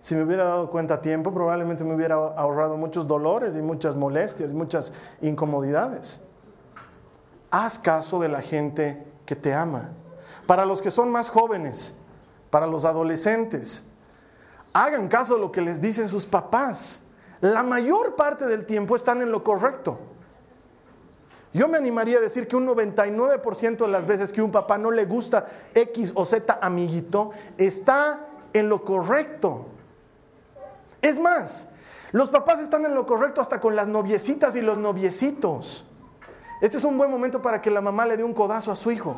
[0.00, 3.94] Si me hubiera dado cuenta a tiempo, probablemente me hubiera ahorrado muchos dolores y muchas
[3.94, 6.20] molestias, muchas incomodidades.
[7.52, 9.90] Haz caso de la gente que te ama.
[10.46, 11.94] Para los que son más jóvenes,
[12.50, 13.84] para los adolescentes,
[14.72, 17.02] hagan caso de lo que les dicen sus papás.
[17.40, 19.98] La mayor parte del tiempo están en lo correcto.
[21.52, 24.90] Yo me animaría a decir que un 99% de las veces que un papá no
[24.90, 29.66] le gusta X o Z amiguito, está en lo correcto.
[31.00, 31.68] Es más,
[32.12, 35.86] los papás están en lo correcto hasta con las noviecitas y los noviecitos.
[36.60, 38.90] Este es un buen momento para que la mamá le dé un codazo a su
[38.90, 39.16] hijo.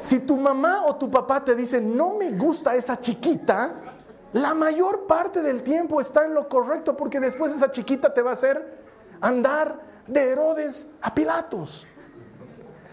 [0.00, 3.74] Si tu mamá o tu papá te dice, no me gusta esa chiquita,
[4.32, 8.30] la mayor parte del tiempo está en lo correcto porque después esa chiquita te va
[8.30, 8.78] a hacer
[9.20, 11.86] andar de Herodes a Pilatos.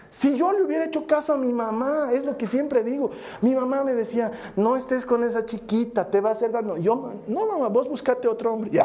[0.08, 3.10] Si yo le hubiera hecho caso a mi mamá, es lo que siempre digo.
[3.42, 6.78] Mi mamá me decía, no estés con esa chiquita, te va a hacer daño.
[6.78, 8.70] Yo, no mamá, vos buscate otro hombre.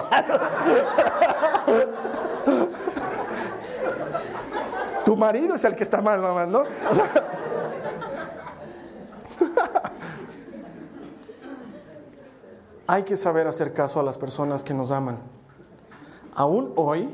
[5.06, 6.64] Tu marido es el que está mal, mamá, ¿no?
[12.88, 15.18] hay que saber hacer caso a las personas que nos aman.
[16.36, 17.10] Aún hoy,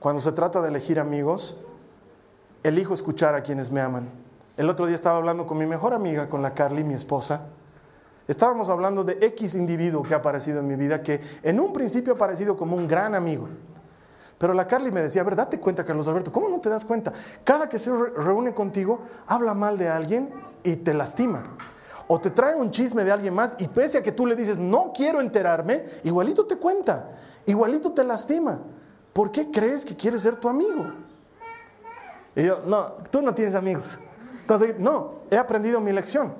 [0.00, 1.56] cuando se trata de elegir amigos,
[2.64, 4.08] elijo escuchar a quienes me aman.
[4.56, 7.42] El otro día estaba hablando con mi mejor amiga, con la Carly, mi esposa.
[8.26, 12.12] Estábamos hablando de X individuo que ha aparecido en mi vida, que en un principio
[12.12, 13.48] ha aparecido como un gran amigo.
[14.40, 16.86] Pero la Carly me decía, a ver, date cuenta, Carlos Alberto, ¿cómo no te das
[16.86, 17.12] cuenta?
[17.44, 20.30] Cada que se reúne contigo, habla mal de alguien
[20.62, 21.42] y te lastima.
[22.06, 24.56] O te trae un chisme de alguien más y pese a que tú le dices,
[24.56, 28.62] no quiero enterarme, igualito te cuenta, igualito te lastima.
[29.12, 30.86] ¿Por qué crees que quiere ser tu amigo?
[32.34, 33.98] Y yo, no, tú no tienes amigos.
[34.78, 36.32] No, he aprendido mi lección.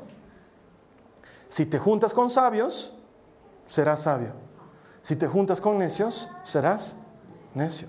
[1.50, 2.96] Si te juntas con sabios,
[3.66, 4.30] serás sabio.
[5.02, 6.96] Si te juntas con necios, serás
[7.54, 7.88] necio.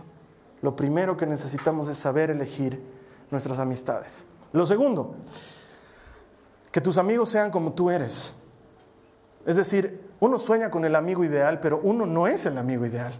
[0.61, 2.81] Lo primero que necesitamos es saber elegir
[3.31, 4.25] nuestras amistades.
[4.53, 5.15] Lo segundo,
[6.71, 8.33] que tus amigos sean como tú eres.
[9.45, 13.13] Es decir, uno sueña con el amigo ideal, pero uno no es el amigo ideal.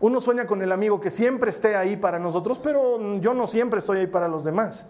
[0.00, 3.78] Uno sueña con el amigo que siempre esté ahí para nosotros, pero yo no siempre
[3.78, 4.86] estoy ahí para los demás.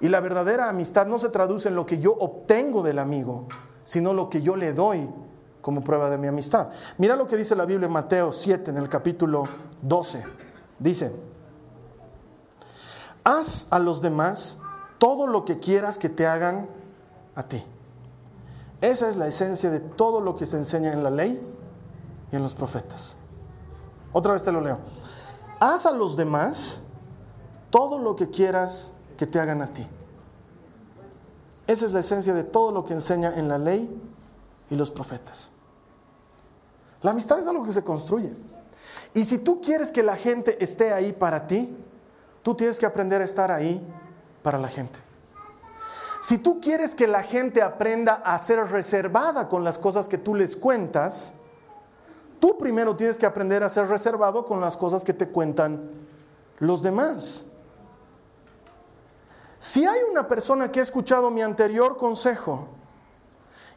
[0.00, 3.46] Y la verdadera amistad no se traduce en lo que yo obtengo del amigo,
[3.84, 5.08] sino lo que yo le doy
[5.62, 6.68] como prueba de mi amistad.
[6.98, 9.44] Mira lo que dice la Biblia en Mateo 7, en el capítulo
[9.80, 10.24] 12.
[10.78, 11.14] Dice,
[13.24, 14.58] haz a los demás
[14.98, 16.68] todo lo que quieras que te hagan
[17.34, 17.64] a ti.
[18.80, 21.40] Esa es la esencia de todo lo que se enseña en la ley
[22.32, 23.16] y en los profetas.
[24.12, 24.78] Otra vez te lo leo.
[25.60, 26.82] Haz a los demás
[27.70, 29.86] todo lo que quieras que te hagan a ti.
[31.68, 33.88] Esa es la esencia de todo lo que enseña en la ley
[34.72, 35.50] y los profetas.
[37.02, 38.32] La amistad es algo que se construye.
[39.12, 41.76] Y si tú quieres que la gente esté ahí para ti,
[42.42, 43.86] tú tienes que aprender a estar ahí
[44.42, 44.98] para la gente.
[46.22, 50.34] Si tú quieres que la gente aprenda a ser reservada con las cosas que tú
[50.34, 51.34] les cuentas,
[52.40, 55.90] tú primero tienes que aprender a ser reservado con las cosas que te cuentan
[56.60, 57.44] los demás.
[59.58, 62.68] Si hay una persona que ha escuchado mi anterior consejo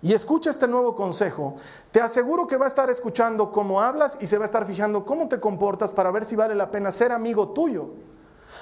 [0.05, 1.55] y escucha este nuevo consejo,
[1.89, 5.03] te aseguro que va a estar escuchando cómo hablas y se va a estar fijando
[5.03, 7.87] cómo te comportas para ver si vale la pena ser amigo tuyo.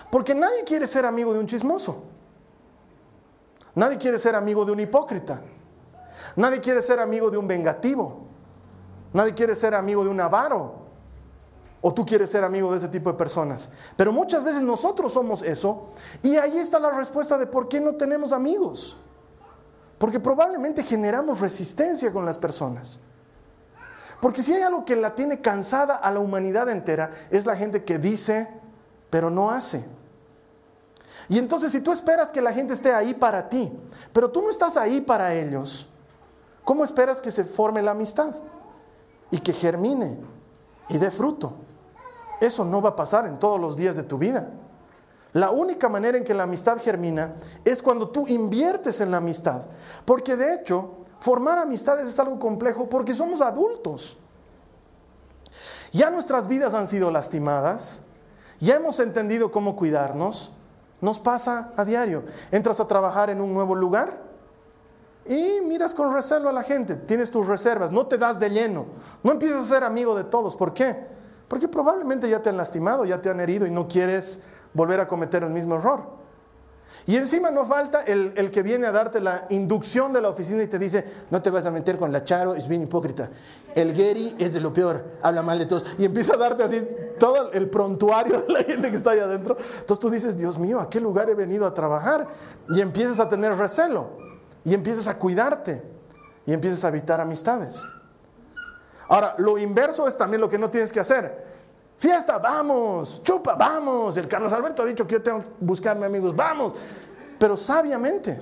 [0.10, 2.02] Porque nadie quiere ser amigo de un chismoso.
[3.76, 5.42] Nadie quiere ser amigo de un hipócrita.
[6.38, 8.20] Nadie quiere ser amigo de un vengativo.
[9.12, 10.76] Nadie quiere ser amigo de un avaro.
[11.82, 13.70] O tú quieres ser amigo de ese tipo de personas.
[13.98, 15.90] Pero muchas veces nosotros somos eso.
[16.22, 18.96] Y ahí está la respuesta de por qué no tenemos amigos.
[20.04, 23.00] Porque probablemente generamos resistencia con las personas.
[24.20, 27.86] Porque si hay algo que la tiene cansada a la humanidad entera, es la gente
[27.86, 28.50] que dice,
[29.10, 29.86] pero no hace.
[31.30, 33.72] Y entonces si tú esperas que la gente esté ahí para ti,
[34.12, 35.88] pero tú no estás ahí para ellos,
[36.66, 38.36] ¿cómo esperas que se forme la amistad?
[39.32, 40.20] y que germine
[40.90, 41.54] y dé fruto.
[42.42, 44.48] Eso no va a pasar en todos los días de tu vida.
[45.34, 49.64] La única manera en que la amistad germina es cuando tú inviertes en la amistad.
[50.06, 54.18] Porque de hecho, formar amistades es algo complejo porque somos adultos.
[55.92, 58.04] Ya nuestras vidas han sido lastimadas,
[58.60, 60.54] ya hemos entendido cómo cuidarnos,
[61.02, 62.24] nos pasa a diario.
[62.52, 64.22] Entras a trabajar en un nuevo lugar
[65.26, 68.86] y miras con recelo a la gente, tienes tus reservas, no te das de lleno,
[69.24, 70.56] no empiezas a ser amigo de todos.
[70.56, 71.08] ¿Por qué?
[71.48, 74.44] Porque probablemente ya te han lastimado, ya te han herido y no quieres
[74.74, 76.24] volver a cometer el mismo error.
[77.06, 80.68] Y encima no falta el, que viene a darte la inducción de la oficina y
[80.68, 83.30] te dice, no te vas a meter con la Charo, es bien hipócrita.
[83.76, 85.86] El Gary es de lo peor, habla mal de todos.
[85.98, 86.88] Y empieza a darte así
[87.20, 89.58] todo el prontuario de la gente que está ahí adentro.
[89.58, 92.28] Entonces tú dices, Dios mío, ¿a qué lugar he venido a trabajar?
[92.70, 94.12] Y empiezas a tener recelo
[94.64, 95.82] y empiezas a cuidarte
[96.46, 97.84] y empiezas a evitar amistades.
[99.10, 101.53] Ahora, lo inverso es también lo que no tienes que hacer.
[102.04, 104.18] Fiesta, vamos, chupa, vamos.
[104.18, 106.74] El Carlos Alberto ha dicho que yo tengo que buscarme amigos, vamos.
[107.40, 108.42] Pero sabiamente.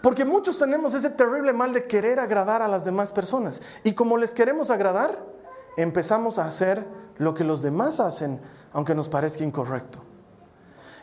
[0.00, 3.60] Porque muchos tenemos ese terrible mal de querer agradar a las demás personas.
[3.82, 5.18] Y como les queremos agradar,
[5.76, 8.40] empezamos a hacer lo que los demás hacen,
[8.72, 9.98] aunque nos parezca incorrecto.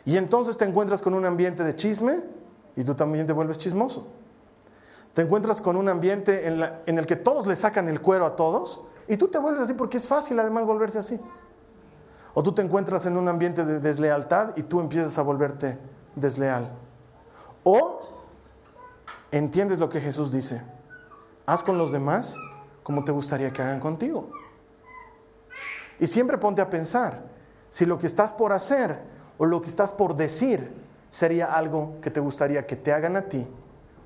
[0.06, 2.22] Y entonces te encuentras con un ambiente de chisme,
[2.74, 4.06] y tú también te vuelves chismoso.
[5.12, 8.80] Te encuentras con un ambiente en, el que todos le sacan el cuero a todos
[9.08, 11.20] y tú te vuelves así porque es fácil además volverse así.
[12.34, 15.78] O tú te encuentras en un ambiente de deslealtad y tú empiezas a volverte
[16.14, 16.70] desleal.
[17.64, 18.02] O
[19.30, 20.62] entiendes lo que Jesús dice.
[21.46, 22.36] Haz con los demás
[22.82, 24.28] como te gustaría que hagan contigo.
[25.98, 27.22] Y siempre ponte a pensar
[27.70, 28.98] si lo que estás por hacer
[29.38, 30.72] o lo que estás por decir
[31.10, 33.46] sería algo que te gustaría que te hagan a ti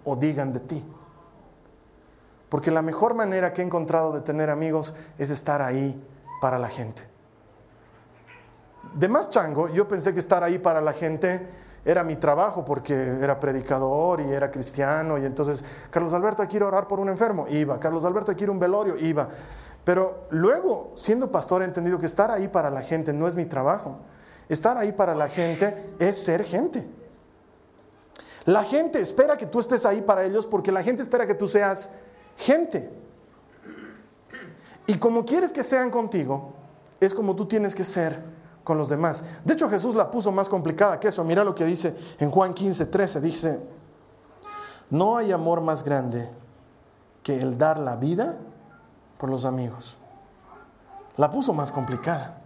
[0.04, 0.84] o digan de ti.
[2.50, 5.98] Porque la mejor manera que he encontrado de tener amigos es estar ahí
[6.42, 7.00] para la gente.
[8.94, 11.48] De más chango, yo pensé que estar ahí para la gente
[11.84, 16.86] era mi trabajo porque era predicador y era cristiano y entonces, Carlos Alberto, quiero orar
[16.86, 17.78] por un enfermo, iba.
[17.78, 19.28] Carlos Alberto, quiero un velorio, iba.
[19.84, 23.46] Pero luego, siendo pastor, he entendido que estar ahí para la gente no es mi
[23.46, 23.98] trabajo.
[24.48, 26.86] Estar ahí para la gente es ser gente.
[28.44, 31.46] La gente espera que tú estés ahí para ellos porque la gente espera que tú
[31.46, 31.90] seas
[32.40, 32.90] gente.
[34.86, 36.52] Y como quieres que sean contigo,
[36.98, 38.22] es como tú tienes que ser
[38.64, 39.22] con los demás.
[39.44, 41.22] De hecho, Jesús la puso más complicada que eso.
[41.22, 43.20] Mira lo que dice en Juan 15, 13.
[43.20, 43.60] Dice,
[44.90, 46.30] no hay amor más grande
[47.22, 48.36] que el dar la vida
[49.18, 49.98] por los amigos.
[51.16, 52.42] La puso más complicada.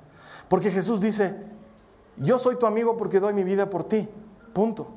[0.48, 1.36] Porque Jesús dice,
[2.16, 4.08] yo soy tu amigo porque doy mi vida por ti.
[4.52, 4.88] Punto.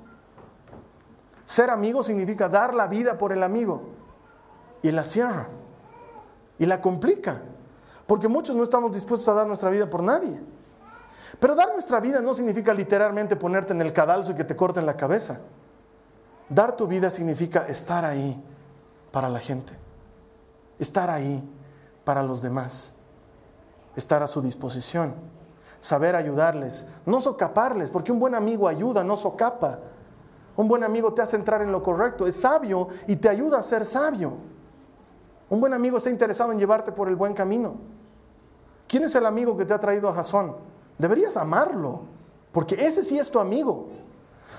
[1.45, 3.96] Ser amigo significa dar la vida por el amigo.
[4.81, 5.47] Y la cierra.
[6.59, 7.41] Y la complica.
[8.05, 10.39] Porque muchos no estamos dispuestos a dar nuestra vida por nadie.
[11.39, 14.85] Pero dar nuestra vida no significa literalmente ponerte en el cadalso y que te corten
[14.85, 15.39] la cabeza.
[16.49, 18.41] Dar tu vida significa estar ahí
[19.11, 19.73] para la gente,
[20.79, 21.43] estar ahí
[22.05, 22.93] para los demás,
[23.95, 25.15] estar a su disposición,
[25.79, 29.79] saber ayudarles, no socaparles, porque un buen amigo ayuda, no socapa.
[30.55, 33.63] Un buen amigo te hace entrar en lo correcto, es sabio y te ayuda a
[33.63, 34.37] ser sabio.
[35.49, 37.75] Un buen amigo está interesado en llevarte por el buen camino.
[38.87, 40.55] ¿Quién es el amigo que te ha traído a Jasón?
[40.97, 42.01] Deberías amarlo,
[42.51, 43.89] porque ese sí es tu amigo.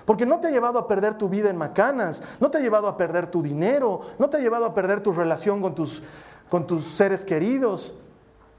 [0.04, 2.88] Porque no te ha llevado a perder tu vida en macanas, no te ha llevado
[2.88, 6.02] a perder tu dinero, no te ha llevado a perder tu relación con tus,
[6.48, 7.94] con tus seres queridos.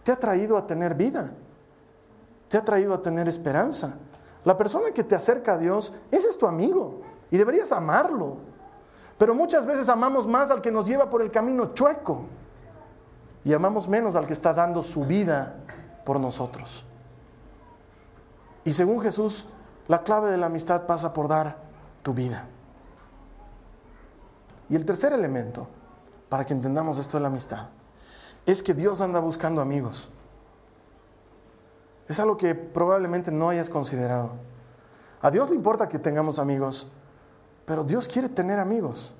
[0.03, 1.31] Te ha traído a tener vida,
[2.47, 3.95] te ha traído a tener esperanza.
[4.43, 8.37] La persona que te acerca a Dios, ese es tu amigo y deberías amarlo.
[9.19, 12.23] Pero muchas veces amamos más al que nos lleva por el camino chueco
[13.43, 15.55] y amamos menos al que está dando su vida
[16.05, 16.85] por nosotros.
[18.63, 19.45] Y según Jesús,
[19.89, 21.57] la clave de la amistad pasa por dar
[22.01, 22.47] tu vida.
[24.69, 25.67] Y el tercer elemento,
[26.29, 27.67] para que entendamos esto de la amistad,
[28.45, 30.09] es que Dios anda buscando amigos.
[32.07, 34.31] Es algo que probablemente no hayas considerado.
[35.21, 36.89] A Dios le importa que tengamos amigos,
[37.69, 39.13] pero Dios quiere tener amigos.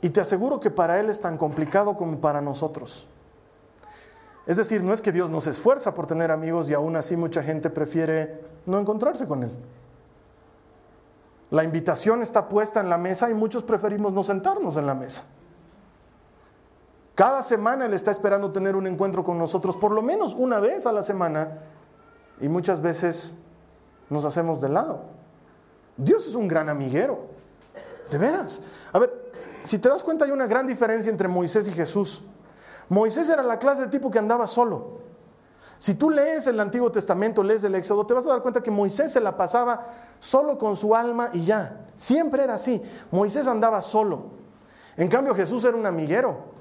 [0.00, 3.08] Y te aseguro que para Él es tan complicado como para nosotros.
[4.46, 7.42] Es decir, no es que Dios nos esfuerza por tener amigos y aún así mucha
[7.42, 9.50] gente prefiere no encontrarse con Él.
[11.50, 15.24] La invitación está puesta en la mesa y muchos preferimos no sentarnos en la mesa.
[17.16, 20.86] Cada semana Él está esperando tener un encuentro con nosotros, por lo menos una vez
[20.86, 21.62] a la semana,
[22.40, 23.34] y muchas veces
[24.08, 25.13] nos hacemos de lado.
[25.96, 27.26] Dios es un gran amiguero.
[28.10, 28.60] De veras.
[28.92, 29.12] A ver,
[29.62, 32.22] si te das cuenta hay una gran diferencia entre Moisés y Jesús.
[32.88, 34.98] Moisés era la clase de tipo que andaba solo.
[35.78, 38.70] Si tú lees el Antiguo Testamento, lees el Éxodo, te vas a dar cuenta que
[38.70, 39.86] Moisés se la pasaba
[40.18, 41.86] solo con su alma y ya.
[41.96, 42.82] Siempre era así.
[43.10, 44.26] Moisés andaba solo.
[44.96, 46.54] En cambio Jesús era un amiguero.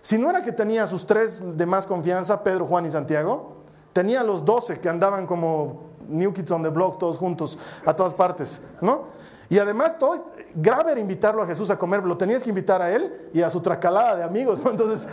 [0.00, 3.56] Si no era que tenía a sus tres de más confianza, Pedro, Juan y Santiago,
[3.92, 7.94] tenía a los doce que andaban como New Kids on the Block, todos juntos, a
[7.94, 9.06] todas partes, ¿no?
[9.50, 13.30] Y además, todo, grave invitarlo a Jesús a comer, lo tenías que invitar a él
[13.32, 14.70] y a su tracalada de amigos, ¿no?
[14.70, 15.08] Entonces,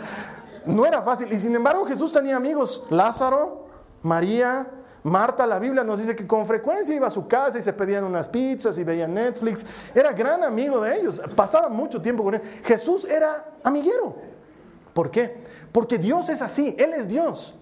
[0.66, 1.32] no era fácil.
[1.32, 3.66] Y sin embargo, Jesús tenía amigos, Lázaro,
[4.02, 4.68] María,
[5.06, 8.02] Marta, la Biblia nos dice que con frecuencia iba a su casa y se pedían
[8.02, 9.64] unas pizzas y veían Netflix.
[9.94, 12.42] Era gran amigo de ellos, pasaba mucho tiempo con él.
[12.64, 14.16] Jesús era amiguero.
[14.92, 15.44] ¿Por qué?
[15.70, 17.54] Porque Dios es así, Él es Dios.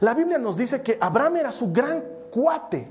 [0.00, 2.04] La Biblia nos dice que Abraham era su gran
[2.34, 2.88] cuate,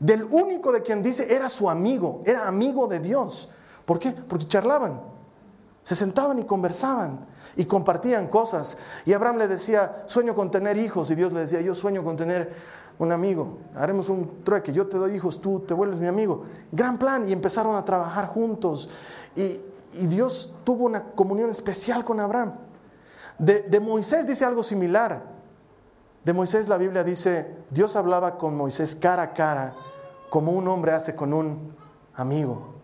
[0.00, 3.50] del único de quien dice era su amigo, era amigo de Dios.
[3.84, 4.12] ¿Por qué?
[4.12, 5.02] Porque charlaban,
[5.82, 8.78] se sentaban y conversaban y compartían cosas.
[9.04, 11.10] Y Abraham le decía, sueño con tener hijos.
[11.10, 12.54] Y Dios le decía, yo sueño con tener
[12.98, 13.58] un amigo.
[13.76, 16.44] Haremos un trueque, yo te doy hijos, tú te vuelves mi amigo.
[16.72, 17.28] Gran plan.
[17.28, 18.88] Y empezaron a trabajar juntos.
[19.36, 19.60] Y,
[20.08, 22.54] Dios tuvo una comunión especial con Abraham.
[23.38, 25.33] De Moisés dice algo similar.
[26.24, 29.74] De Moisés la Biblia dice, Dios hablaba con Moisés cara a cara,
[30.30, 31.76] como un hombre hace con un
[32.14, 32.74] amigo.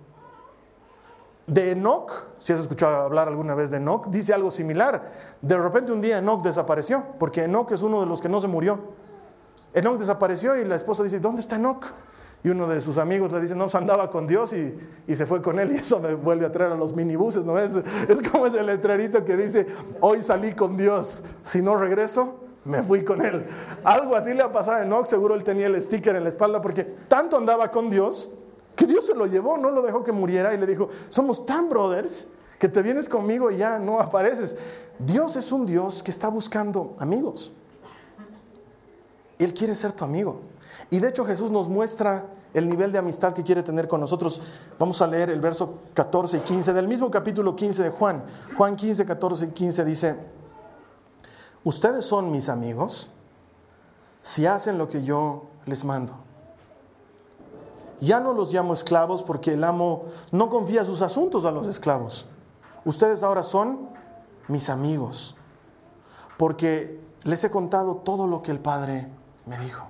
[1.47, 5.11] De Enoch, si has escuchado hablar alguna vez de Enoch, dice algo similar.
[5.41, 8.47] De repente un día Enoch desapareció, porque Enoch es uno de los que no se
[8.47, 8.79] murió.
[9.73, 11.87] Enoch desapareció y la esposa dice, ¿dónde está Enoch?
[12.45, 15.59] Y uno de sus amigos le dice, no, andaba con Dios y, se fue con
[15.59, 15.73] él.
[15.73, 17.59] Y eso me vuelve a traer a los minibuses, ¿no?
[17.59, 19.67] Es, es como ese letrerito que dice,
[20.01, 23.47] hoy salí con Dios, si no regreso, me fui con él.
[23.85, 26.61] Algo así le ha pasado a Enoch, seguro él tenía el sticker en la espalda
[26.61, 28.31] porque tanto andaba con Dios
[28.77, 31.69] que Dios se lo llevó, no lo dejó que muriera y le dijo, somos tan
[31.69, 32.27] brothers
[32.59, 34.57] que te vienes conmigo y ya no apareces.
[34.99, 37.53] Dios es un Dios que está buscando amigos.
[39.39, 40.41] Él quiere ser tu amigo.
[40.91, 44.41] Y de hecho Jesús nos muestra el nivel de amistad que quiere tener con nosotros.
[44.79, 48.25] Vamos a leer el verso 14 y 15 del mismo capítulo 15 de Juan.
[48.57, 50.17] Juan 15, 14 y 15 dice,
[51.65, 53.11] ustedes son mis amigos
[54.23, 56.15] si hacen lo que yo les mando.
[58.01, 62.27] Ya no los llamo esclavos porque el amo no confía sus asuntos a los esclavos.
[62.85, 63.91] Ustedes ahora son
[64.49, 65.37] mis amigos
[66.39, 69.09] porque les he contado todo lo que el Padre
[69.45, 69.87] me dijo.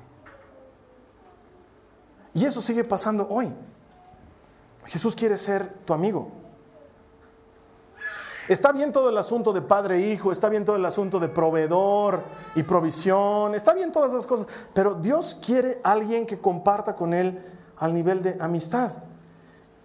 [2.35, 3.53] Y eso sigue pasando hoy.
[4.87, 6.40] Jesús quiere ser tu amigo.
[8.51, 11.29] Está bien todo el asunto de padre e hijo, está bien todo el asunto de
[11.29, 12.21] proveedor
[12.57, 17.41] y provisión, está bien todas esas cosas, pero Dios quiere alguien que comparta con Él
[17.77, 18.91] al nivel de amistad.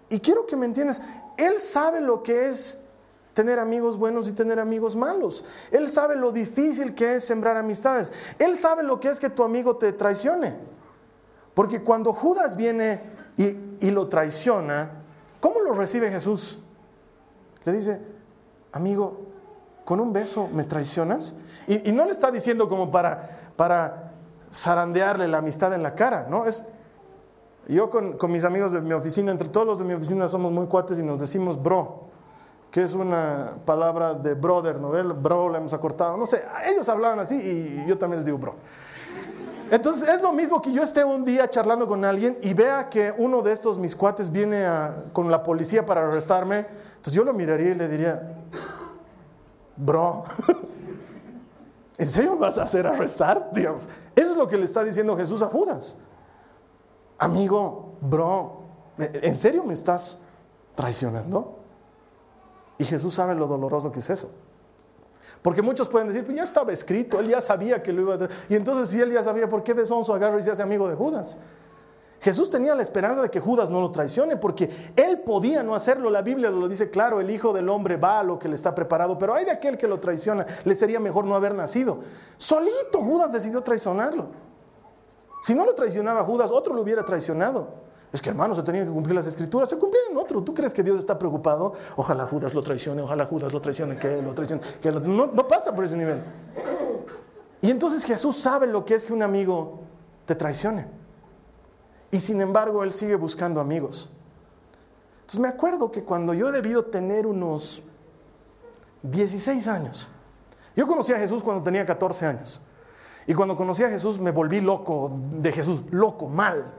[0.08, 1.00] Y quiero que me entiendas,
[1.36, 2.82] Él sabe lo que es
[3.34, 5.44] tener amigos buenos y tener amigos malos.
[5.70, 8.10] Él sabe lo difícil que es sembrar amistades.
[8.36, 10.56] Él sabe lo que es que tu amigo te traicione.
[11.54, 13.00] Porque cuando Judas viene
[13.36, 14.90] y lo traiciona,
[15.38, 16.58] ¿cómo lo recibe Jesús?
[17.64, 18.15] Le dice,
[18.76, 19.20] amigo,
[19.84, 21.34] con un beso me traicionas.
[21.66, 24.12] Y, no le está diciendo como para, para
[24.52, 26.46] zarandearle la amistad en la cara, ¿no?
[26.46, 26.64] Es,
[27.68, 30.52] yo con, con, mis amigos de mi oficina, entre todos los de mi oficina somos
[30.52, 32.04] muy cuates y nos decimos bro,
[32.70, 34.96] que es una palabra de brother, ¿no?
[34.96, 38.38] El bro la hemos acortado, no sé, ellos hablaban así y yo también les digo
[38.38, 38.54] bro.
[39.70, 43.12] Entonces es lo mismo que yo esté un día charlando con alguien y vea que
[43.18, 44.64] uno de estos mis cuates viene
[45.12, 46.66] con la policía para arrestarme,
[47.06, 48.34] entonces yo lo miraría y le diría,
[49.76, 50.24] bro,
[51.98, 53.50] ¿en serio vas a hacer arrestar?
[53.52, 55.98] Digamos, eso es lo que le está diciendo Jesús a Judas.
[57.16, 58.62] Amigo, bro,
[58.98, 60.18] ¿en serio me estás
[60.74, 61.60] traicionando?
[62.76, 64.32] Y Jesús sabe lo doloroso que es eso.
[65.42, 68.28] Porque muchos pueden decir, pues ya estaba escrito, él ya sabía que lo iba a.
[68.48, 70.96] Y entonces si él ya sabía, ¿por qué de sonso y se hace amigo de
[70.96, 71.38] Judas?
[72.20, 76.10] Jesús tenía la esperanza de que Judas no lo traicione, porque él podía no hacerlo.
[76.10, 78.74] La Biblia lo dice claro, el Hijo del Hombre va a lo que le está
[78.74, 81.98] preparado, pero hay de aquel que lo traiciona, le sería mejor no haber nacido.
[82.36, 84.26] Solito Judas decidió traicionarlo.
[85.42, 87.86] Si no lo traicionaba Judas, otro lo hubiera traicionado.
[88.12, 90.42] Es que hermano, se tenían que cumplir las escrituras, se cumplían otro.
[90.42, 91.74] ¿Tú crees que Dios está preocupado?
[91.96, 94.62] Ojalá Judas lo traicione, ojalá Judas lo traicione, que lo traicione.
[94.80, 96.22] Que No, no pasa por ese nivel.
[97.60, 99.80] Y entonces Jesús sabe lo que es que un amigo
[100.24, 100.86] te traicione.
[102.10, 104.10] Y sin embargo, Él sigue buscando amigos.
[105.16, 107.82] Entonces me acuerdo que cuando yo he debido tener unos
[109.02, 110.08] 16 años,
[110.76, 112.60] yo conocí a Jesús cuando tenía 14 años.
[113.26, 116.72] Y cuando conocí a Jesús me volví loco de Jesús, loco, mal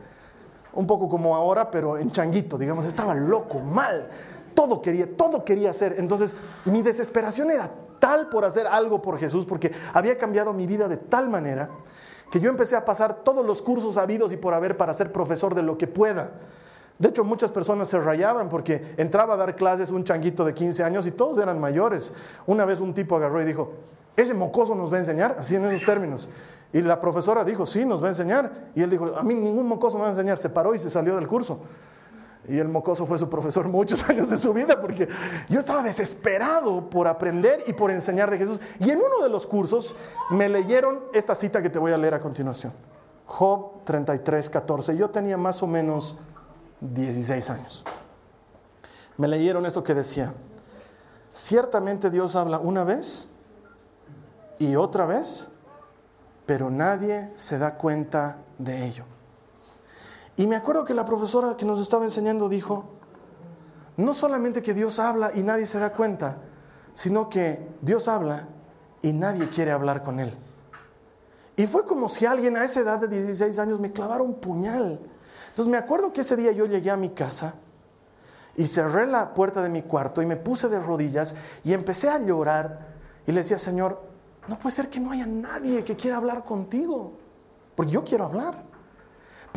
[0.78, 4.08] un poco como ahora, pero en changuito, digamos, estaba loco, mal,
[4.54, 5.96] todo quería, todo quería hacer.
[5.98, 10.88] Entonces, mi desesperación era tal por hacer algo por Jesús, porque había cambiado mi vida
[10.88, 11.70] de tal manera
[12.32, 15.56] que yo empecé a pasar todos los cursos habidos y por haber para ser profesor
[15.56, 16.32] de lo que pueda.
[17.00, 20.84] De hecho, muchas personas se rayaban porque entraba a dar clases un changuito de 15
[20.84, 22.12] años y todos eran mayores.
[22.48, 23.74] Una vez un tipo agarró y dijo,
[24.16, 26.28] ese mocoso nos va a enseñar, así en esos términos.
[26.74, 28.52] Y la profesora dijo, sí, nos va a enseñar.
[28.74, 30.38] Y él dijo, a mí ningún mocoso me va a enseñar.
[30.38, 31.60] Se paró y se salió del curso.
[32.48, 35.08] Y el mocoso fue su profesor muchos años de su vida porque
[35.50, 38.60] yo estaba desesperado por aprender y por enseñar de Jesús.
[38.80, 39.96] Y en uno de los cursos
[40.30, 42.74] me leyeron esta cita que te voy a leer a continuación.
[43.26, 44.96] Job 33, 14.
[44.96, 46.18] Yo tenía más o menos
[46.80, 47.84] 16 años.
[49.18, 50.34] Me leyeron esto que decía,
[51.34, 53.30] ciertamente Dios habla una vez
[54.60, 55.50] y otra vez
[56.48, 59.04] pero nadie se da cuenta de ello.
[60.38, 62.86] Y me acuerdo que la profesora que nos estaba enseñando dijo,
[63.98, 66.38] no solamente que Dios habla y nadie se da cuenta,
[66.94, 68.48] sino que Dios habla
[69.02, 70.32] y nadie quiere hablar con Él.
[71.56, 75.00] Y fue como si alguien a esa edad de 16 años me clavara un puñal.
[75.50, 77.56] Entonces me acuerdo que ese día yo llegué a mi casa
[78.56, 82.20] y cerré la puerta de mi cuarto y me puse de rodillas y empecé a
[82.20, 84.04] llorar y le decía, Señor,
[84.48, 87.14] no puede ser que no haya nadie que quiera hablar contigo,
[87.74, 88.77] porque yo quiero hablar.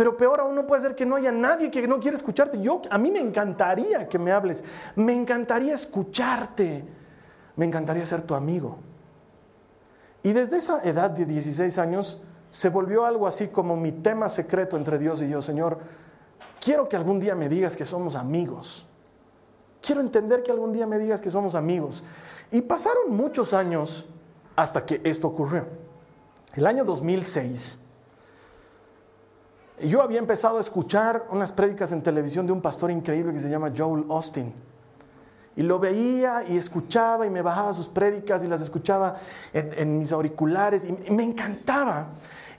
[0.00, 2.58] Pero peor aún no puede ser que no haya nadie que no quiera escucharte.
[2.62, 4.64] Yo, a mí me encantaría que me hables,
[4.96, 6.86] me encantaría escucharte,
[7.54, 8.78] me encantaría ser tu amigo.
[10.22, 14.78] Y desde esa edad de 16 años se volvió algo así como mi tema secreto
[14.78, 15.80] entre Dios y yo, Señor,
[16.64, 18.86] quiero que algún día me digas que somos amigos.
[19.82, 22.04] Quiero entender que algún día me digas que somos amigos.
[22.50, 24.06] Y pasaron muchos años
[24.56, 25.66] hasta que esto ocurrió.
[26.54, 27.80] El año 2006,
[29.88, 33.48] yo había empezado a escuchar unas prédicas en televisión de un pastor increíble que se
[33.48, 34.52] llama Joel Austin.
[35.56, 39.16] Y lo veía y escuchaba y me bajaba sus prédicas y las escuchaba
[39.52, 42.08] en, mis auriculares y me encantaba.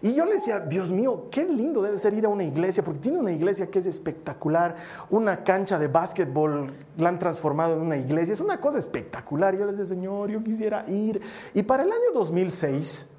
[0.04, 3.00] Y yo le decía, Dios mío, qué lindo debe ser ir a una iglesia, porque
[3.00, 4.76] tiene una iglesia que es espectacular,
[5.12, 9.54] una cancha de básquetbol la han transformado en una iglesia, es una cosa espectacular.
[9.54, 11.22] Y yo le decía, Señor, yo quisiera ir.
[11.54, 13.11] Y para el año 2006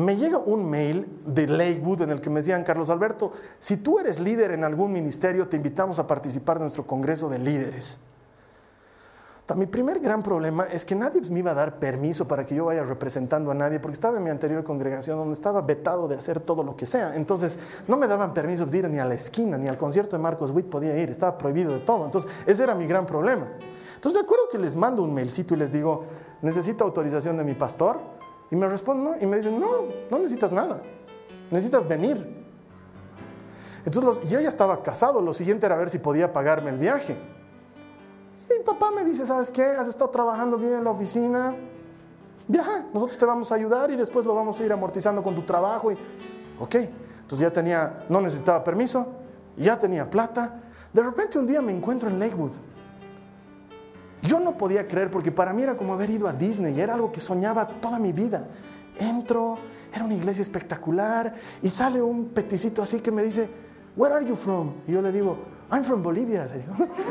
[0.00, 3.98] me llega un mail de Lakewood en el que me decían, Carlos Alberto, si tú
[3.98, 8.00] eres líder en algún ministerio, te invitamos a participar de nuestro Congreso de Líderes.
[9.56, 12.66] Mi primer gran problema es que nadie me iba a dar permiso para que yo
[12.66, 16.38] vaya representando a nadie, porque estaba en mi anterior congregación donde estaba vetado de hacer
[16.38, 17.16] todo lo que sea.
[17.16, 20.22] Entonces, no me daban permiso de ir ni a la esquina, ni al concierto de
[20.22, 22.04] Marcos Witt podía ir, estaba prohibido de todo.
[22.04, 23.48] Entonces, ese era mi gran problema.
[23.96, 26.04] Entonces, me acuerdo que les mando un mailcito y les digo,
[26.42, 28.19] necesito autorización de mi pastor.
[28.50, 30.82] Y me responden, no, y me dicen, no, no necesitas nada,
[31.50, 32.38] necesitas venir.
[33.84, 37.16] Entonces, yo ya estaba casado, lo siguiente era ver si podía pagarme el viaje
[38.60, 39.64] mi papá me dice, ¿sabes qué?
[39.64, 41.54] Has estado trabajando bien en la oficina.
[42.46, 45.42] Viaja, nosotros te vamos a ayudar y después lo vamos a ir amortizando con tu
[45.42, 45.90] trabajo.
[45.92, 45.94] Y,
[46.58, 49.06] ok, entonces ya tenía, no necesitaba permiso,
[49.56, 50.60] ya tenía plata.
[50.92, 52.52] De repente un día me encuentro en Lakewood.
[54.22, 57.10] Yo no podía creer porque para mí era como haber ido a Disney, era algo
[57.10, 58.46] que soñaba toda mi vida.
[58.98, 59.58] Entro,
[59.94, 63.48] era una iglesia espectacular y sale un peticito así que me dice,
[63.96, 64.74] Where are you from?
[64.86, 65.38] Y yo le digo,
[65.72, 66.48] I'm from Bolivia.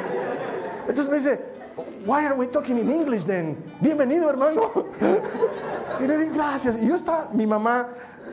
[0.88, 1.40] Entonces me dice,
[2.06, 3.58] Why are we talking in English then?
[3.82, 4.62] Bienvenido, hermano.
[6.00, 6.78] Y le digo, gracias.
[6.82, 7.90] Y yo estaba, mi mamá,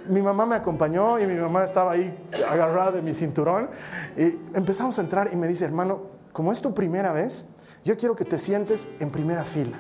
[0.09, 2.17] mi mamá me acompañó y mi mamá estaba ahí
[2.49, 3.69] agarrada de mi cinturón.
[4.17, 6.03] Y empezamos a entrar y me dice, hermano,
[6.33, 7.47] como es tu primera vez,
[7.87, 9.79] yo quiero que te sientes en primera fila.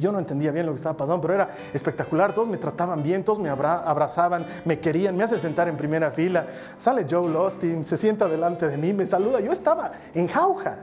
[0.00, 2.34] Yo no entendía bien lo que estaba pasando, pero era espectacular.
[2.34, 6.48] Todos me trataban bien, todos me abrazaban, me querían, me hace sentar en primera fila.
[6.76, 9.38] Sale Joe Lostin, se sienta delante de mí, me saluda.
[9.38, 10.78] Yo estaba en jauja.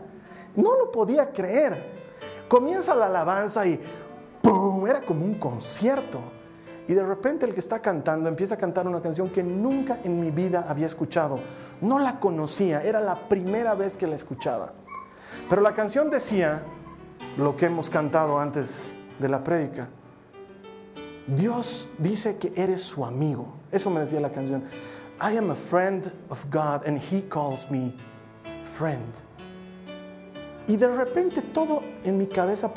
[0.56, 1.84] No lo podía creer.
[2.48, 3.78] Comienza la alabanza y
[4.42, 4.88] ¡pum!
[4.88, 6.22] Era como un concierto.
[6.88, 10.22] Y de repente el que está cantando empieza a cantar una canción que nunca en
[10.22, 11.40] mi vida había escuchado.
[11.82, 14.85] No la conocía, era la primera vez que la escuchaba.
[15.50, 16.64] Pero la canción decía
[17.38, 19.90] lo que hemos cantado antes de la prédica.
[21.28, 23.48] Dios dice que eres su amigo.
[23.72, 24.64] Eso me decía la canción.
[25.22, 27.94] I am a friend of God and he calls me
[28.78, 29.14] friend.
[30.68, 32.72] Y de repente todo en mi cabeza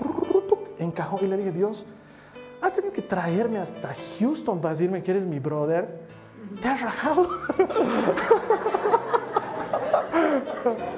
[0.79, 1.87] encajó y le dije, Dios,
[2.61, 6.07] has tenido que traerme hasta Houston para decirme que eres mi brother.
[6.61, 7.29] Te has rajado.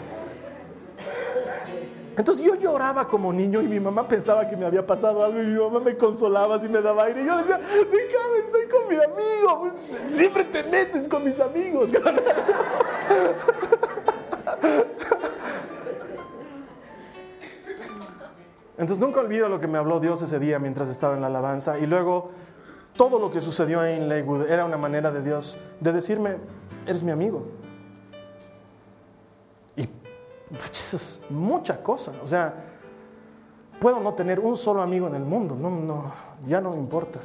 [2.20, 5.46] Entonces yo lloraba como niño y mi mamá pensaba que me había pasado algo y
[5.46, 7.22] mi mamá me consolaba así me daba aire.
[7.22, 9.70] Y yo le decía, déjame, estoy con mi amigo.
[10.10, 11.88] Siempre te metes con mis amigos.
[18.76, 21.78] Entonces nunca olvido lo que me habló Dios ese día mientras estaba en la alabanza.
[21.78, 22.32] Y luego
[22.98, 26.36] todo lo que sucedió en Lakewood era una manera de Dios de decirme,
[26.86, 27.59] eres mi amigo.
[30.52, 32.12] Es mucha cosa.
[32.22, 32.54] O sea,
[33.78, 35.56] puedo no tener un solo amigo en el mundo.
[35.58, 36.12] No, no,
[36.46, 37.20] ya no me importa.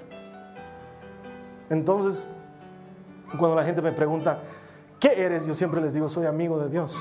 [1.69, 2.27] Entonces,
[3.37, 4.39] cuando la gente me pregunta,
[4.99, 5.45] ¿qué eres?
[5.45, 6.95] Yo siempre les digo, soy amigo de Dios.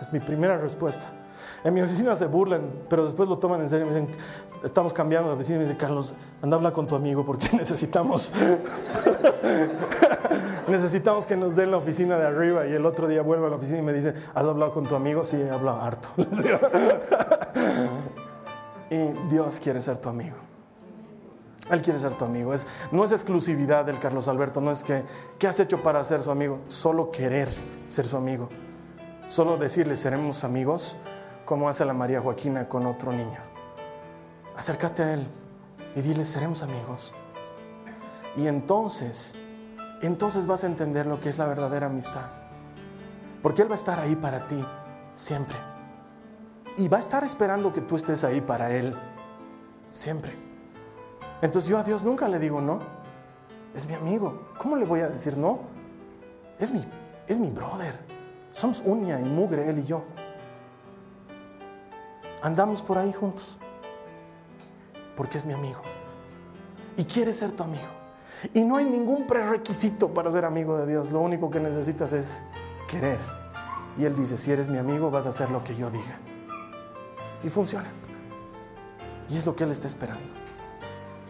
[0.00, 1.06] Es mi primera respuesta.
[1.64, 3.86] En mi oficina se burlan, pero después lo toman en serio.
[3.86, 4.08] Me dicen,
[4.64, 5.58] estamos cambiando de oficina.
[5.58, 8.32] Me dicen, Carlos, anda a hablar con tu amigo porque necesitamos,
[10.68, 12.66] necesitamos que nos den la oficina de arriba.
[12.66, 14.94] Y el otro día vuelvo a la oficina y me dice, ¿has hablado con tu
[14.94, 15.24] amigo?
[15.24, 16.08] Sí, he hablado harto.
[18.90, 18.96] y
[19.28, 20.36] Dios quiere ser tu amigo.
[21.70, 22.52] Él quiere ser tu amigo.
[22.90, 25.04] No es exclusividad del Carlos Alberto, no es que,
[25.38, 26.60] ¿qué has hecho para ser su amigo?
[26.68, 27.48] Solo querer
[27.88, 28.48] ser su amigo.
[29.28, 30.96] Solo decirle, seremos amigos
[31.44, 33.38] como hace la María Joaquina con otro niño.
[34.56, 35.26] Acércate a Él
[35.94, 37.14] y dile, seremos amigos.
[38.36, 39.34] Y entonces,
[40.06, 42.26] entonces vas a entender lo que es la verdadera amistad.
[43.42, 44.64] Porque Él va a estar ahí para ti
[45.14, 45.56] siempre.
[46.76, 48.94] Y va a estar esperando que tú estés ahí para Él
[49.90, 50.32] siempre.
[51.40, 52.80] Entonces yo a Dios nunca le digo no.
[53.74, 54.48] Es mi amigo.
[54.58, 55.60] ¿Cómo le voy a decir no?
[56.58, 56.84] Es mi,
[57.26, 57.98] es mi brother.
[58.52, 60.02] Somos uña y mugre, Él y yo
[62.42, 63.56] andamos por ahí juntos.
[65.16, 65.80] Porque es mi amigo.
[66.96, 68.01] Y quiere ser tu amigo.
[68.52, 71.10] Y no hay ningún prerequisito para ser amigo de Dios.
[71.10, 72.42] Lo único que necesitas es
[72.88, 73.18] querer.
[73.96, 76.18] Y Él dice, si eres mi amigo, vas a hacer lo que yo diga.
[77.44, 77.88] Y funciona.
[79.28, 80.32] Y es lo que Él está esperando.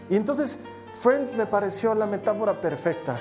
[0.08, 0.58] Y entonces,
[1.00, 3.18] Friends me pareció la metáfora perfecta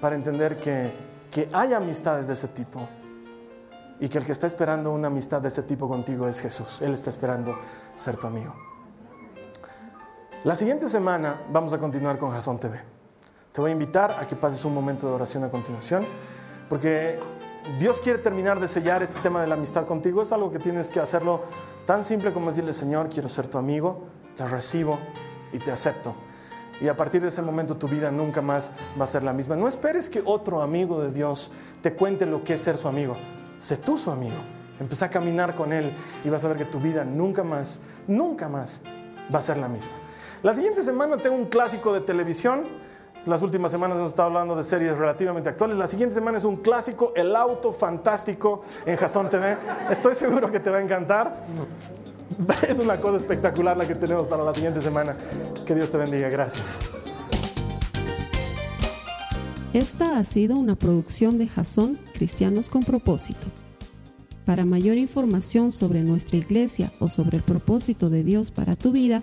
[0.00, 0.92] para entender que,
[1.30, 2.88] que hay amistades de ese tipo
[3.98, 6.80] y que el que está esperando una amistad de ese tipo contigo es Jesús.
[6.82, 7.58] Él está esperando
[7.94, 8.54] ser tu amigo.
[10.46, 12.80] La siguiente semana vamos a continuar con Jason TV.
[13.50, 16.06] Te voy a invitar a que pases un momento de oración a continuación,
[16.68, 17.18] porque
[17.80, 20.22] Dios quiere terminar de sellar este tema de la amistad contigo.
[20.22, 21.42] Es algo que tienes que hacerlo
[21.84, 24.04] tan simple como decirle, Señor, quiero ser tu amigo,
[24.36, 25.00] te recibo
[25.52, 26.14] y te acepto.
[26.80, 29.56] Y a partir de ese momento tu vida nunca más va a ser la misma.
[29.56, 31.50] No esperes que otro amigo de Dios
[31.82, 33.16] te cuente lo que es ser su amigo
[33.58, 34.36] sé tú su amigo.
[34.78, 35.92] Empecé a caminar con Él
[36.24, 38.82] y vas a ver que tu vida nunca más, nunca más
[39.34, 40.05] va a ser la misma.
[40.42, 42.64] La siguiente semana tengo un clásico de televisión.
[43.26, 45.76] Las últimas semanas hemos estado hablando de series relativamente actuales.
[45.76, 49.58] La siguiente semana es un clásico, El Auto Fantástico en Jason TV.
[49.90, 51.42] Estoy seguro que te va a encantar.
[52.68, 55.16] Es una cosa espectacular la que tenemos para la siguiente semana.
[55.64, 56.28] Que Dios te bendiga.
[56.28, 56.80] Gracias.
[59.72, 63.46] Esta ha sido una producción de Jason Cristianos con Propósito.
[64.46, 69.22] Para mayor información sobre nuestra iglesia o sobre el propósito de Dios para tu vida,